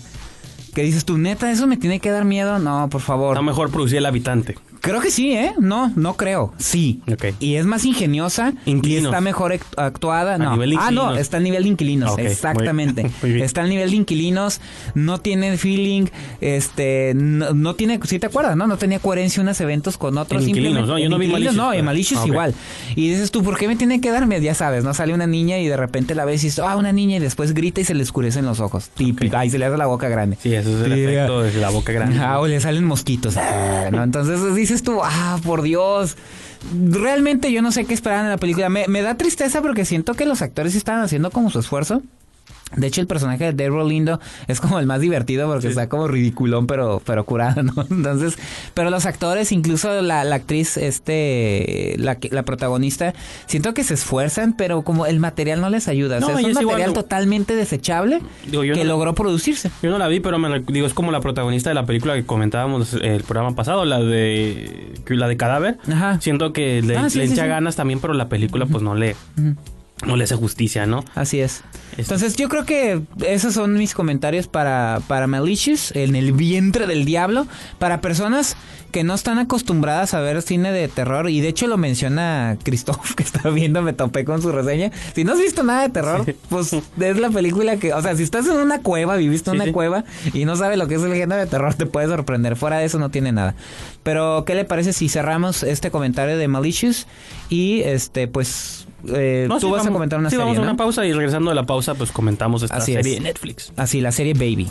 ¿Qué 0.73 0.83
dices 0.83 1.05
tú, 1.05 1.17
neta, 1.17 1.49
eso 1.51 1.67
me 1.67 1.77
tiene 1.77 1.99
que 2.01 2.11
dar 2.11 2.25
miedo? 2.25 2.59
No, 2.59 2.89
por 2.89 2.99
favor. 3.01 3.33
está 3.35 3.41
mejor 3.41 3.71
producir 3.71 3.97
el 3.99 4.05
habitante. 4.05 4.55
Creo 4.85 5.01
que 5.01 5.09
sí, 5.11 5.31
¿eh? 5.33 5.53
No, 5.59 5.91
no 5.95 6.15
creo. 6.15 6.53
Sí. 6.57 7.01
Ok. 7.11 7.25
Y 7.39 7.55
es 7.55 7.65
más 7.65 7.85
ingeniosa 7.85 8.53
Inquilinos. 8.65 9.03
y 9.03 9.05
está 9.07 9.19
mejor 9.21 9.51
act- 9.53 9.73
actuada. 9.77 10.35
A 10.35 10.37
No. 10.37 10.53
nivel 10.53 10.75
ah, 10.79 10.91
no, 10.91 11.15
está 11.15 11.37
al 11.37 11.43
nivel 11.43 11.63
de 11.63 11.69
inquilinos. 11.69 12.17
Exactamente. 12.19 13.09
muy 13.21 13.41
está 13.41 13.61
al 13.61 13.69
nivel 13.69 13.89
de 13.89 13.95
inquilinos. 13.97 14.61
No 14.93 15.19
tiene 15.19 15.57
feeling. 15.57 16.05
Este. 16.41 17.13
No, 17.15 17.53
no 17.53 17.75
tiene. 17.75 17.99
Si 18.03 18.19
te 18.19 18.27
acuerdas, 18.27 18.55
¿no? 18.55 18.67
No 18.67 18.77
tenía 18.77 18.99
coherencia 18.99 19.41
unos 19.41 19.59
eventos 19.61 19.97
con 19.97 20.17
otros. 20.17 20.43
En 20.43 20.49
Inquilinos, 20.49 20.87
¿no? 20.87 20.99
Yo 20.99 21.09
no 21.09 21.17
vi 21.17 21.27
Malicious, 21.27 21.55
No, 21.55 21.73
en 21.73 21.83
Malicious 21.83 22.19
Ah, 22.19 22.23
ok. 22.23 22.27
igual. 22.29 22.53
Y 22.95 23.09
dices 23.09 23.31
tú, 23.31 23.43
¿por 23.43 23.57
qué 23.57 23.67
me 23.67 23.75
tiene 23.75 23.99
que 24.01 24.11
darme? 24.11 24.39
Ya 24.41 24.53
sabes, 24.53 24.83
¿no? 24.83 24.93
Sale 24.93 25.13
una 25.13 25.27
niña 25.27 25.57
y 25.59 25.67
de 25.67 25.77
repente 25.77 26.13
la 26.15 26.25
ves 26.25 26.43
y 26.43 26.47
dices, 26.47 26.59
ah, 26.59 26.75
una 26.75 26.91
niña 26.91 27.17
y 27.17 27.19
después 27.19 27.53
grita 27.53 27.81
y 27.81 27.85
se 27.85 27.93
le 27.95 28.03
escurecen 28.03 28.45
los 28.45 28.59
ojos. 28.59 28.89
Típica. 28.95 29.43
Y 29.45 29.49
se 29.49 29.57
le 29.57 29.65
hace 29.65 29.77
la 29.77 29.87
boca 29.87 30.07
grande. 30.09 30.37
Sí, 30.41 30.53
ese 30.53 30.71
es 30.73 30.81
el 30.85 30.93
Sí, 30.93 30.99
efecto 31.01 31.41
de 31.41 31.53
la 31.59 31.69
boca 31.71 31.91
grande. 31.91 32.19
Ah, 32.19 32.39
o 32.39 32.47
le 32.47 32.59
salen 32.59 32.85
mosquitos. 32.85 33.35
Ah, 33.37 33.89
¿no? 33.91 34.03
Entonces 34.03 34.53
dices 34.55 34.74
tú, 34.83 34.99
ah, 35.03 35.39
por 35.43 35.61
Dios. 35.61 36.17
Realmente 36.89 37.51
yo 37.51 37.61
no 37.61 37.71
sé 37.71 37.85
qué 37.85 37.93
esperar 37.93 38.23
en 38.23 38.29
la 38.29 38.37
película. 38.37 38.69
Me, 38.69 39.01
da 39.01 39.15
tristeza 39.15 39.61
porque 39.61 39.85
siento 39.85 40.13
que 40.13 40.25
los 40.25 40.41
actores 40.41 40.75
estaban 40.75 41.01
haciendo 41.01 41.31
como 41.31 41.49
su 41.49 41.59
esfuerzo. 41.59 42.01
De 42.75 42.87
hecho, 42.87 43.01
el 43.01 43.07
personaje 43.07 43.51
de 43.51 43.53
Daryl 43.53 43.87
Lindo 43.87 44.19
es 44.47 44.59
como 44.61 44.79
el 44.79 44.85
más 44.85 45.01
divertido 45.01 45.47
porque 45.51 45.67
está 45.67 45.89
como 45.89 46.07
ridiculón, 46.07 46.67
pero, 46.67 47.01
pero 47.05 47.23
curado, 47.25 47.63
¿no? 47.63 47.73
Entonces, 47.91 48.37
pero 48.73 48.89
los 48.89 49.05
actores, 49.05 49.51
incluso 49.51 50.01
la, 50.01 50.23
la 50.23 50.35
actriz, 50.35 50.77
este, 50.77 51.95
la, 51.97 52.17
la 52.31 52.43
protagonista, 52.43 53.13
siento 53.47 53.73
que 53.73 53.83
se 53.83 53.93
esfuerzan, 53.93 54.53
pero 54.53 54.83
como 54.83 55.05
el 55.05 55.19
material 55.19 55.61
no 55.61 55.69
les 55.69 55.87
ayuda. 55.87 56.17
O 56.17 56.21
sea, 56.21 56.35
es 56.39 56.43
un 56.43 56.49
igual, 56.51 56.65
material 56.65 56.93
totalmente 56.93 57.55
desechable 57.55 58.21
Digo, 58.49 58.61
que 58.63 58.75
no- 58.83 58.83
logró 58.85 59.13
producirse. 59.15 59.71
Yo 59.81 59.89
no 59.91 59.97
la 59.97 60.07
vi, 60.07 60.19
pero 60.19 60.37
me 60.39 60.59
digo, 60.61 60.87
es 60.87 60.93
como 60.93 61.11
la 61.11 61.19
protagonista 61.21 61.69
de 61.69 61.75
la 61.75 61.85
película 61.85 62.13
que 62.15 62.25
comentábamos 62.25 62.93
el 62.93 63.23
programa 63.23 63.55
pasado, 63.55 63.85
la 63.85 63.99
de 63.99 64.93
la 65.07 65.27
de 65.27 65.37
Cadáver. 65.37 65.77
Ajá. 65.91 66.19
Siento 66.21 66.53
que 66.53 66.81
le, 66.81 66.97
Ah, 66.97 67.09
sí, 67.09 67.19
le 67.19 67.27
sí, 67.27 67.33
echa 67.33 67.45
ganas 67.45 67.75
también, 67.75 67.99
pero 67.99 68.13
la 68.13 68.29
película 68.29 68.65
pues 68.65 68.83
no 68.83 68.95
le 68.95 69.15
no 70.05 70.15
le 70.15 70.23
hace 70.25 70.35
justicia, 70.35 70.85
¿no? 70.85 71.03
Así 71.15 71.39
es. 71.39 71.63
Este- 71.91 72.01
Entonces 72.03 72.35
yo 72.35 72.49
creo 72.49 72.65
que 72.65 73.01
esos 73.25 73.53
son 73.53 73.73
mis 73.73 73.93
comentarios 73.93 74.47
para, 74.47 75.01
para 75.07 75.27
Malicious, 75.27 75.91
en 75.95 76.15
el 76.15 76.31
vientre 76.33 76.87
del 76.87 77.05
diablo, 77.05 77.47
para 77.79 78.01
personas 78.01 78.55
que 78.91 79.03
no 79.03 79.13
están 79.13 79.39
acostumbradas 79.39 80.13
a 80.13 80.21
ver 80.21 80.41
cine 80.41 80.71
de 80.71 80.87
terror, 80.87 81.29
y 81.29 81.41
de 81.41 81.49
hecho 81.49 81.67
lo 81.67 81.75
menciona 81.77 82.57
Christoph, 82.63 83.13
que 83.15 83.23
estaba 83.23 83.49
viendo, 83.49 83.81
me 83.81 83.91
topé 83.91 84.23
con 84.23 84.41
su 84.41 84.53
reseña. 84.53 84.89
Si 85.13 85.25
no 85.25 85.33
has 85.33 85.39
visto 85.39 85.63
nada 85.63 85.81
de 85.81 85.89
terror, 85.89 86.25
pues 86.49 86.71
es 86.73 87.17
la 87.19 87.29
película 87.29 87.75
que, 87.77 87.93
o 87.93 88.01
sea, 88.01 88.15
si 88.15 88.23
estás 88.23 88.45
en 88.47 88.53
una 88.55 88.79
cueva, 88.81 89.17
viviste 89.17 89.49
en 89.49 89.55
Sí, 89.55 89.57
una 89.57 89.65
sí. 89.65 89.71
cueva 89.73 90.05
y 90.33 90.45
no 90.45 90.55
sabes 90.55 90.77
lo 90.77 90.87
que 90.87 90.95
es 90.95 91.01
el 91.03 91.13
género 91.13 91.35
de 91.41 91.47
terror, 91.47 91.73
te 91.73 91.85
puede 91.85 92.07
sorprender. 92.07 92.55
Fuera 92.55 92.77
de 92.77 92.85
eso 92.85 92.97
no 92.97 93.09
tiene 93.11 93.33
nada. 93.33 93.55
Pero, 94.03 94.43
¿qué 94.45 94.55
le 94.55 94.63
parece 94.63 94.93
si 94.93 95.09
cerramos 95.09 95.63
este 95.63 95.91
comentario 95.91 96.37
de 96.37 96.47
Malicious? 96.47 97.05
Y, 97.49 97.81
este, 97.81 98.29
pues, 98.29 98.84
eh, 99.13 99.45
No, 99.47 99.55
tú 99.59 99.67
sí, 99.67 99.71
vas 99.71 99.81
a 99.81 99.83
vamos- 99.85 99.93
comentar 99.93 100.19
una 100.19 100.29
sí, 100.29 100.35
serie, 100.35 100.43
vamos 100.45 100.57
a 100.57 100.61
¿no? 100.61 100.67
una 100.69 100.77
pausa 100.77 101.05
y 101.05 101.13
regresando 101.13 101.49
de 101.51 101.55
la 101.55 101.63
pausa 101.65 101.95
pues 101.95 102.11
comentamos 102.11 102.63
esta 102.63 102.77
Así 102.77 102.93
serie 102.93 103.13
es. 103.13 103.17
de 103.19 103.23
Netflix. 103.23 103.71
Así, 103.77 104.01
la 104.01 104.11
serie 104.11 104.33
Baby. 104.33 104.69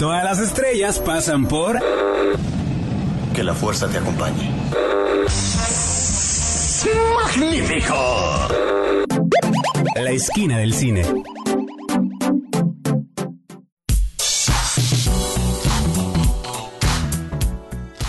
Todas 0.00 0.22
las 0.24 0.38
estrellas 0.40 0.98
pasan 0.98 1.46
por 1.46 1.78
Que 3.34 3.42
la 3.42 3.54
fuerza 3.54 3.88
te 3.88 3.98
acompañe. 3.98 4.50
¡Magnífico! 7.24 7.94
La 9.98 10.10
esquina 10.10 10.58
del 10.58 10.74
cine. 10.74 11.02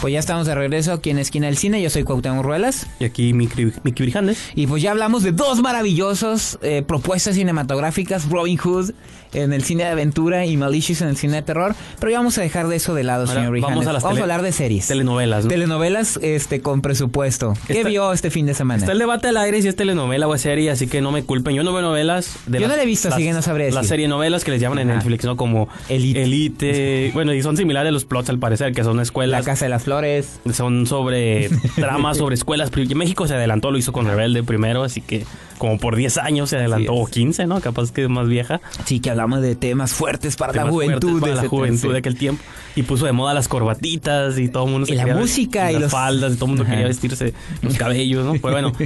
Pues 0.01 0.13
ya 0.13 0.19
estamos 0.19 0.45
de 0.45 0.53
regreso 0.53 0.93
aquí 0.93 1.10
en 1.10 1.17
Esquina 1.17 1.47
del 1.47 1.57
Cine. 1.57 1.81
Yo 1.81 1.89
soy 1.89 2.03
Cuauhtémoc 2.03 2.43
Ruelas. 2.45 2.86
Y 2.99 3.05
aquí 3.05 3.33
Miki 3.33 3.71
Miki 3.83 4.03
Brijandes. 4.03 4.38
Y 4.53 4.67
pues 4.67 4.83
ya 4.83 4.91
hablamos 4.91 5.23
de 5.23 5.31
dos 5.31 5.62
maravillosos 5.62 6.60
eh, 6.62 6.83
propuestas 6.88 7.33
cinematográficas, 7.36 8.29
Robin 8.29 8.57
Hood 8.57 8.91
en 9.33 9.51
el 9.53 9.62
cine 9.63 9.83
de 9.83 9.89
aventura 9.89 10.45
y 10.45 10.55
Malicious 10.55 11.01
en 11.01 11.10
el 11.10 11.17
cine 11.17 11.33
de 11.33 11.41
terror. 11.41 11.75
Pero 11.99 12.12
ya 12.12 12.19
vamos 12.19 12.38
a 12.38 12.41
dejar 12.41 12.67
de 12.67 12.75
eso 12.77 12.93
de 12.93 13.03
lado, 13.03 13.21
Ahora, 13.23 13.33
señor 13.33 13.51
Brijandes. 13.51 13.75
vamos 13.75 13.88
a 13.89 13.93
las 13.93 14.03
tele- 14.03 14.21
hablar 14.21 14.41
de 14.43 14.51
series. 14.51 14.88
Telenovelas, 14.88 15.43
¿no? 15.45 15.49
Telenovelas 15.49 16.17
este, 16.21 16.62
con 16.62 16.81
presupuesto. 16.81 17.53
¿Qué 17.67 17.79
Está- 17.79 17.89
vio 17.89 18.13
este 18.13 18.29
fin 18.31 18.45
de 18.45 18.53
semana? 18.53 18.79
Está 18.79 18.93
el 18.93 18.99
debate 18.99 19.27
al 19.27 19.38
aire 19.38 19.62
si 19.62 19.67
es 19.67 19.75
telenovela 19.75 20.27
o 20.27 20.36
es 20.36 20.41
serie, 20.41 20.69
así 20.71 20.88
que 20.88 21.01
no 21.01 21.12
me 21.12 21.23
culpen. 21.23 21.55
Yo 21.55 21.63
no 21.63 21.73
veo 21.73 21.81
novelas. 21.81 22.38
De 22.45 22.60
Yo 22.60 22.62
las- 22.67 22.69
no 22.69 22.75
la 22.77 22.83
he 22.83 22.86
visto, 22.86 23.10
así 23.10 23.23
que 23.23 23.33
no 23.33 23.41
sabría 23.41 23.69
Las 23.71 23.88
serie 23.88 24.07
novelas 24.07 24.43
que 24.43 24.51
les 24.51 24.62
llaman 24.62 24.79
en 24.79 24.89
Ajá. 24.91 24.99
Netflix, 24.99 25.25
¿no? 25.25 25.36
Como 25.36 25.67
Elite. 25.89 26.23
Elite. 26.23 27.12
Bueno, 27.13 27.33
y 27.33 27.41
son 27.41 27.57
similares 27.57 27.91
los 27.91 28.05
plots 28.05 28.29
al 28.29 28.38
parecer, 28.39 28.73
que 28.73 28.83
son 28.83 28.97
La 28.97 29.03
escuelas. 29.03 29.43
Casa 29.45 29.65
de 29.65 29.69
las 29.69 29.83
Flores. 29.88 30.39
Son 30.54 30.86
sobre 30.86 31.47
dramas 31.78 32.17
sobre 32.17 32.36
escuelas. 32.36 32.69
México 32.93 33.26
se 33.28 33.36
adelantó, 33.36 33.71
lo 33.71 33.78
hizo 33.78 33.93
con 33.93 34.06
Rebelde 34.06 34.43
primero, 34.43 34.84
así 34.84 35.00
que 35.00 35.26
como 35.58 35.78
por 35.80 35.95
10 35.95 36.17
años 36.17 36.50
se 36.50 36.58
adelantó, 36.58 36.93
o 36.93 37.06
es. 37.08 37.13
15, 37.13 37.47
¿no? 37.47 37.62
Capaz 37.62 37.91
que 37.93 38.04
es 38.04 38.10
más 38.10 38.28
vieja. 38.28 38.60
Sí, 38.86 39.00
que 39.00 39.10
hablamos 39.12 39.41
de 39.41 39.56
temas 39.56 39.93
fuertes 39.93 40.36
para 40.36 40.52
la 40.52 40.60
Temas 40.63 40.73
juventud. 40.73 41.21
para 41.21 41.36
de 41.36 41.41
la 41.41 41.47
juventud 41.47 41.91
de 41.93 41.97
aquel 42.00 42.17
tiempo. 42.17 42.43
Y 42.76 42.84
puso 42.84 43.06
de 43.06 43.13
moda 43.13 43.34
las 43.34 43.47
corbatitas 43.47 44.38
y 44.38 44.50
todo 44.50 44.65
el 44.65 44.71
mundo 44.71 44.88
Y 44.91 44.95
la 44.95 45.08
música 45.15 45.69
y 45.71 45.76
las 45.76 45.84
los- 45.84 45.91
faldas, 45.91 46.34
y 46.34 46.36
todo 46.36 46.45
el 46.45 46.50
mundo 46.50 46.63
Ajá. 46.63 46.71
quería 46.73 46.88
vestirse 46.88 47.34
los 47.62 47.78
cabellos, 47.78 48.26
¿no? 48.26 48.34
Pues 48.34 48.54
bueno. 48.54 48.73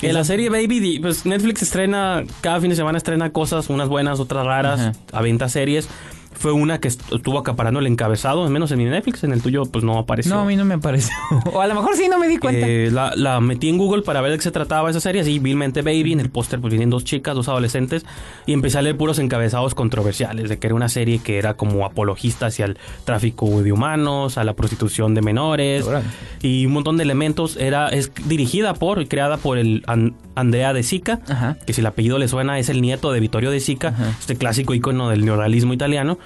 En 0.00 0.14
la 0.14 0.22
serie 0.22 0.48
Baby, 0.48 1.00
pues 1.00 1.26
Netflix 1.26 1.62
estrena, 1.62 2.22
cada 2.40 2.60
fin 2.60 2.70
de 2.70 2.76
semana 2.76 2.98
estrena 2.98 3.30
cosas, 3.32 3.68
unas 3.68 3.88
buenas, 3.88 4.20
otras 4.20 4.46
raras, 4.46 4.78
Ajá. 4.78 4.92
aventa 5.12 5.48
series. 5.48 5.88
Fue 6.38 6.52
una 6.52 6.78
que 6.78 6.88
est- 6.88 7.02
estuvo 7.12 7.38
acaparando 7.38 7.80
el 7.80 7.86
encabezado, 7.86 8.44
al 8.44 8.50
menos 8.50 8.70
en 8.70 8.78
mi 8.78 8.84
Netflix, 8.84 9.24
en 9.24 9.32
el 9.32 9.42
tuyo 9.42 9.64
pues 9.64 9.84
no 9.84 9.98
apareció. 9.98 10.34
No, 10.34 10.40
a 10.42 10.44
mí 10.44 10.54
no 10.56 10.64
me 10.64 10.74
apareció. 10.74 11.12
o 11.52 11.60
a 11.60 11.66
lo 11.66 11.74
mejor 11.74 11.96
sí, 11.96 12.06
no 12.08 12.18
me 12.18 12.28
di 12.28 12.38
cuenta. 12.38 12.66
Eh, 12.66 12.90
la, 12.92 13.12
la 13.16 13.40
metí 13.40 13.68
en 13.68 13.76
Google 13.78 14.02
para 14.02 14.20
ver 14.20 14.30
de 14.32 14.38
qué 14.38 14.44
se 14.44 14.50
trataba 14.52 14.88
esa 14.90 15.00
serie, 15.00 15.20
así, 15.22 15.38
vilmente 15.38 15.82
Baby, 15.82 16.12
en 16.12 16.20
el 16.20 16.30
póster 16.30 16.60
pues 16.60 16.70
vienen 16.70 16.90
dos 16.90 17.04
chicas, 17.04 17.34
dos 17.34 17.48
adolescentes, 17.48 18.06
y 18.46 18.52
empecé 18.52 18.78
a 18.78 18.82
leer 18.82 18.96
puros 18.96 19.18
encabezados 19.18 19.74
controversiales, 19.74 20.48
de 20.48 20.58
que 20.58 20.66
era 20.68 20.74
una 20.76 20.88
serie 20.88 21.18
que 21.18 21.38
era 21.38 21.54
como 21.54 21.84
apologista 21.84 22.46
hacia 22.46 22.66
el 22.66 22.78
tráfico 23.04 23.62
de 23.62 23.72
humanos, 23.72 24.38
a 24.38 24.44
la 24.44 24.54
prostitución 24.54 25.14
de 25.14 25.22
menores, 25.22 25.86
y 26.42 26.66
un 26.66 26.72
montón 26.72 26.96
de 26.96 27.02
elementos. 27.02 27.56
Era, 27.56 27.88
es 27.88 28.12
dirigida 28.26 28.74
por 28.74 29.02
y 29.02 29.06
creada 29.06 29.38
por 29.38 29.58
el 29.58 29.82
An- 29.86 30.14
Andrea 30.34 30.72
de 30.72 30.82
Sica, 30.84 31.20
Ajá. 31.28 31.56
que 31.66 31.72
si 31.72 31.80
el 31.80 31.86
apellido 31.86 32.18
le 32.18 32.28
suena 32.28 32.58
es 32.60 32.68
el 32.68 32.80
nieto 32.80 33.10
de 33.12 33.18
Vittorio 33.20 33.50
de 33.50 33.58
Sica, 33.60 33.94
este 34.20 34.36
clásico 34.36 34.72
icono 34.74 35.08
del 35.10 35.24
neorrealismo 35.24 35.72
italiano. 35.72 36.18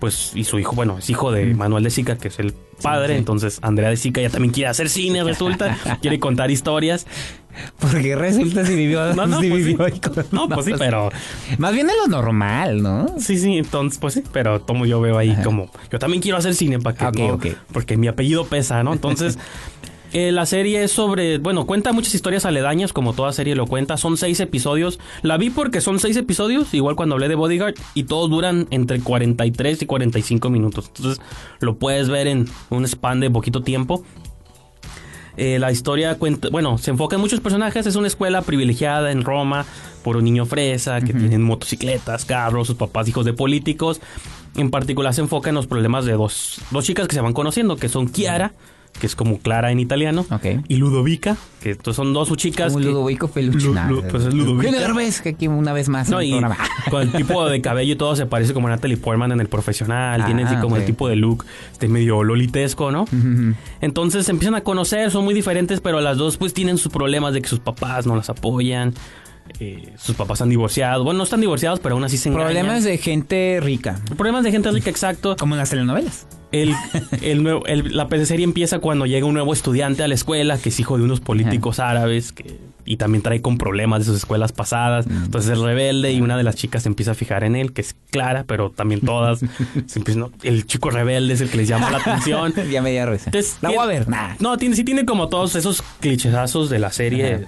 Pues, 0.00 0.32
y 0.34 0.42
su 0.44 0.58
hijo, 0.58 0.74
bueno, 0.74 0.98
es 0.98 1.08
hijo 1.10 1.30
de 1.30 1.54
Manuel 1.54 1.84
de 1.84 1.90
Sica, 1.90 2.18
que 2.18 2.26
es 2.28 2.38
el 2.40 2.54
padre. 2.82 3.14
sí. 3.14 3.18
Entonces, 3.18 3.58
Andrea 3.62 3.88
de 3.88 3.96
Sica 3.96 4.20
ya 4.20 4.30
también 4.30 4.52
quiere 4.52 4.68
hacer 4.68 4.88
cine, 4.88 5.22
resulta. 5.22 5.78
quiere 6.02 6.18
contar 6.18 6.50
historias. 6.50 7.06
Porque 7.78 8.16
resulta 8.16 8.64
si 8.66 8.74
vivió, 8.74 9.14
No, 9.14 9.26
no, 9.26 9.40
si 9.40 9.48
pues 9.48 9.62
sí. 9.62 9.68
vivió 9.70 9.84
ahí 9.86 10.00
con- 10.00 10.24
No, 10.32 10.48
pues 10.48 10.66
sí, 10.66 10.72
pero. 10.76 11.10
Más 11.58 11.72
bien 11.72 11.86
de 11.86 11.92
lo 11.96 12.08
normal, 12.08 12.82
¿no? 12.82 13.14
Sí, 13.20 13.38
sí, 13.38 13.58
entonces, 13.58 13.98
pues 14.00 14.14
sí, 14.14 14.24
pero 14.32 14.66
como 14.66 14.86
yo 14.86 15.00
veo 15.00 15.18
ahí, 15.18 15.36
como. 15.44 15.70
Yo 15.92 15.98
también 16.00 16.20
quiero 16.20 16.36
hacer 16.38 16.54
cine 16.54 16.80
para 16.80 16.96
que. 16.96 17.04
Ok, 17.06 17.16
no- 17.28 17.34
ok. 17.34 17.46
Porque 17.72 17.96
mi 17.96 18.08
apellido 18.08 18.46
pesa, 18.46 18.82
¿no? 18.82 18.92
Entonces. 18.92 19.38
eh, 20.12 20.30
la 20.30 20.44
serie 20.44 20.82
es 20.84 20.92
sobre, 20.92 21.38
bueno, 21.38 21.66
cuenta 21.66 21.92
muchas 21.92 22.14
historias 22.14 22.44
aledañas, 22.44 22.92
como 22.92 23.14
toda 23.14 23.32
serie 23.32 23.54
lo 23.54 23.66
cuenta. 23.66 23.96
Son 23.96 24.16
seis 24.16 24.40
episodios. 24.40 25.00
La 25.22 25.38
vi 25.38 25.50
porque 25.50 25.80
son 25.80 25.98
seis 25.98 26.16
episodios, 26.16 26.74
igual 26.74 26.96
cuando 26.96 27.14
hablé 27.14 27.28
de 27.28 27.34
Bodyguard, 27.34 27.74
y 27.94 28.04
todos 28.04 28.28
duran 28.28 28.66
entre 28.70 29.00
43 29.00 29.82
y 29.82 29.86
45 29.86 30.50
minutos. 30.50 30.90
Entonces, 30.94 31.24
lo 31.60 31.76
puedes 31.76 32.08
ver 32.08 32.26
en 32.26 32.46
un 32.70 32.86
span 32.86 33.20
de 33.20 33.30
poquito 33.30 33.62
tiempo. 33.62 34.04
Eh, 35.38 35.58
la 35.58 35.72
historia 35.72 36.18
cuenta, 36.18 36.50
bueno, 36.50 36.76
se 36.76 36.90
enfoca 36.90 37.16
en 37.16 37.22
muchos 37.22 37.40
personajes. 37.40 37.86
Es 37.86 37.96
una 37.96 38.06
escuela 38.06 38.42
privilegiada 38.42 39.12
en 39.12 39.24
Roma 39.24 39.64
por 40.04 40.16
un 40.16 40.24
niño 40.24 40.44
fresa 40.44 41.00
que 41.00 41.14
tienen 41.14 41.42
motocicletas, 41.42 42.24
carros, 42.24 42.66
sus 42.66 42.76
papás 42.76 43.08
hijos 43.08 43.24
de 43.24 43.32
políticos. 43.32 44.00
En 44.56 44.70
particular 44.70 45.14
se 45.14 45.22
enfoca 45.22 45.48
en 45.48 45.54
los 45.54 45.66
problemas 45.66 46.04
de 46.04 46.12
dos, 46.12 46.60
dos 46.70 46.84
chicas 46.84 47.08
que 47.08 47.14
se 47.14 47.22
van 47.22 47.32
conociendo, 47.32 47.76
que 47.76 47.88
son 47.88 48.12
Chiara, 48.12 48.52
que 49.00 49.06
es 49.06 49.16
como 49.16 49.38
Clara 49.38 49.72
en 49.72 49.80
italiano, 49.80 50.24
Ok. 50.30 50.46
y 50.68 50.76
Ludovica, 50.76 51.36
que 51.60 51.70
estos 51.70 51.96
son 51.96 52.12
dos 52.12 52.30
chicas. 52.36 52.72
Como 52.72 52.84
que- 52.84 52.90
Ludovico 52.90 53.28
Peluche. 53.28 53.66
Lu- 53.66 53.74
Nah, 53.74 53.88
Lu- 53.88 54.02
pues 54.08 54.24
es 54.24 54.34
Ludovica. 54.34 54.70
Que 55.22 55.28
aquí 55.30 55.48
una 55.48 55.72
vez 55.72 55.88
más 55.88 56.08
No, 56.08 56.22
y 56.22 56.32
con 56.90 57.02
el 57.02 57.12
tipo 57.12 57.48
de 57.48 57.60
cabello 57.60 57.94
y 57.94 57.96
todo 57.96 58.14
se 58.14 58.26
parece 58.26 58.54
como 58.54 58.68
Natalie 58.68 58.96
Portman 58.96 59.32
en 59.32 59.40
el 59.40 59.48
profesional. 59.48 60.20
Ah, 60.22 60.26
tiene 60.26 60.44
así 60.44 60.54
como 60.56 60.76
el 60.76 60.84
tipo 60.84 61.08
de 61.08 61.16
look 61.16 61.44
este 61.72 61.88
medio 61.88 62.22
lolitesco, 62.22 62.92
¿no? 62.92 63.06
Entonces 63.80 64.26
se 64.26 64.30
empiezan 64.32 64.54
a 64.54 64.60
conocer, 64.62 65.10
son 65.10 65.24
muy 65.24 65.34
diferentes, 65.34 65.80
pero 65.80 66.00
las 66.00 66.16
dos 66.16 66.36
pues 66.36 66.54
tienen 66.54 66.78
sus 66.78 66.92
problemas 66.92 67.34
de 67.34 67.42
que 67.42 67.48
sus 67.48 67.58
papás 67.60 68.06
no 68.06 68.14
las 68.16 68.30
apoyan. 68.30 68.94
eh, 69.58 69.92
sus 69.98 70.14
papás 70.14 70.40
han 70.40 70.48
divorciado. 70.50 71.02
Bueno, 71.02 71.18
no 71.18 71.24
están 71.24 71.40
divorciados, 71.40 71.80
pero 71.80 71.96
aún 71.96 72.04
así 72.04 72.16
se 72.16 72.28
engañan. 72.28 72.46
Problemas 72.46 72.84
de 72.84 72.96
gente 72.98 73.58
rica. 73.60 74.00
Problemas 74.16 74.44
de 74.44 74.52
gente 74.52 74.70
rica, 74.70 74.88
exacto. 74.88 75.36
Como 75.36 75.54
en 75.54 75.58
las 75.58 75.70
telenovelas. 75.70 76.26
El, 76.52 76.74
el 77.22 77.42
nuevo- 77.42 77.66
el- 77.66 77.96
la 77.96 78.06
serie 78.24 78.44
empieza 78.44 78.78
cuando 78.78 79.06
llega 79.06 79.26
un 79.26 79.34
nuevo 79.34 79.52
estudiante 79.52 80.02
a 80.02 80.08
la 80.08 80.14
escuela 80.14 80.58
que 80.58 80.68
es 80.68 80.78
hijo 80.80 80.98
de 80.98 81.04
unos 81.04 81.20
políticos 81.20 81.80
árabes 81.80 82.32
que, 82.32 82.58
y 82.84 82.96
también 82.98 83.22
trae 83.22 83.40
con 83.40 83.58
problemas 83.58 84.00
de 84.00 84.04
sus 84.06 84.16
escuelas 84.16 84.52
pasadas. 84.52 85.06
Entonces 85.06 85.52
es 85.52 85.58
rebelde 85.58 86.12
y 86.12 86.20
una 86.20 86.36
de 86.36 86.42
las 86.42 86.56
chicas 86.56 86.82
se 86.82 86.88
empieza 86.88 87.12
a 87.12 87.14
fijar 87.14 87.42
en 87.44 87.56
él, 87.56 87.72
que 87.72 87.80
es 87.80 87.94
Clara, 88.10 88.44
pero 88.46 88.70
también 88.70 89.00
todas. 89.00 89.40
se 89.86 89.98
empiezan, 89.98 90.20
¿no? 90.20 90.32
El 90.42 90.66
chico 90.66 90.90
rebelde 90.90 91.34
es 91.34 91.40
el 91.40 91.48
que 91.48 91.56
les 91.56 91.68
llama 91.68 91.90
la 91.90 91.98
atención. 91.98 92.52
ya 92.70 92.82
me 92.82 92.90
dio 92.92 93.06
risa. 93.06 93.26
Entonces, 93.26 93.56
La 93.62 93.70
voy 93.70 93.78
a 93.78 93.86
ver. 93.86 94.08
Nah. 94.08 94.34
No, 94.40 94.58
tiene, 94.58 94.76
sí 94.76 94.84
tiene 94.84 95.04
como 95.06 95.28
todos 95.28 95.54
esos 95.56 95.82
clichesazos 96.00 96.68
de 96.70 96.78
la 96.80 96.90
serie, 96.92 97.46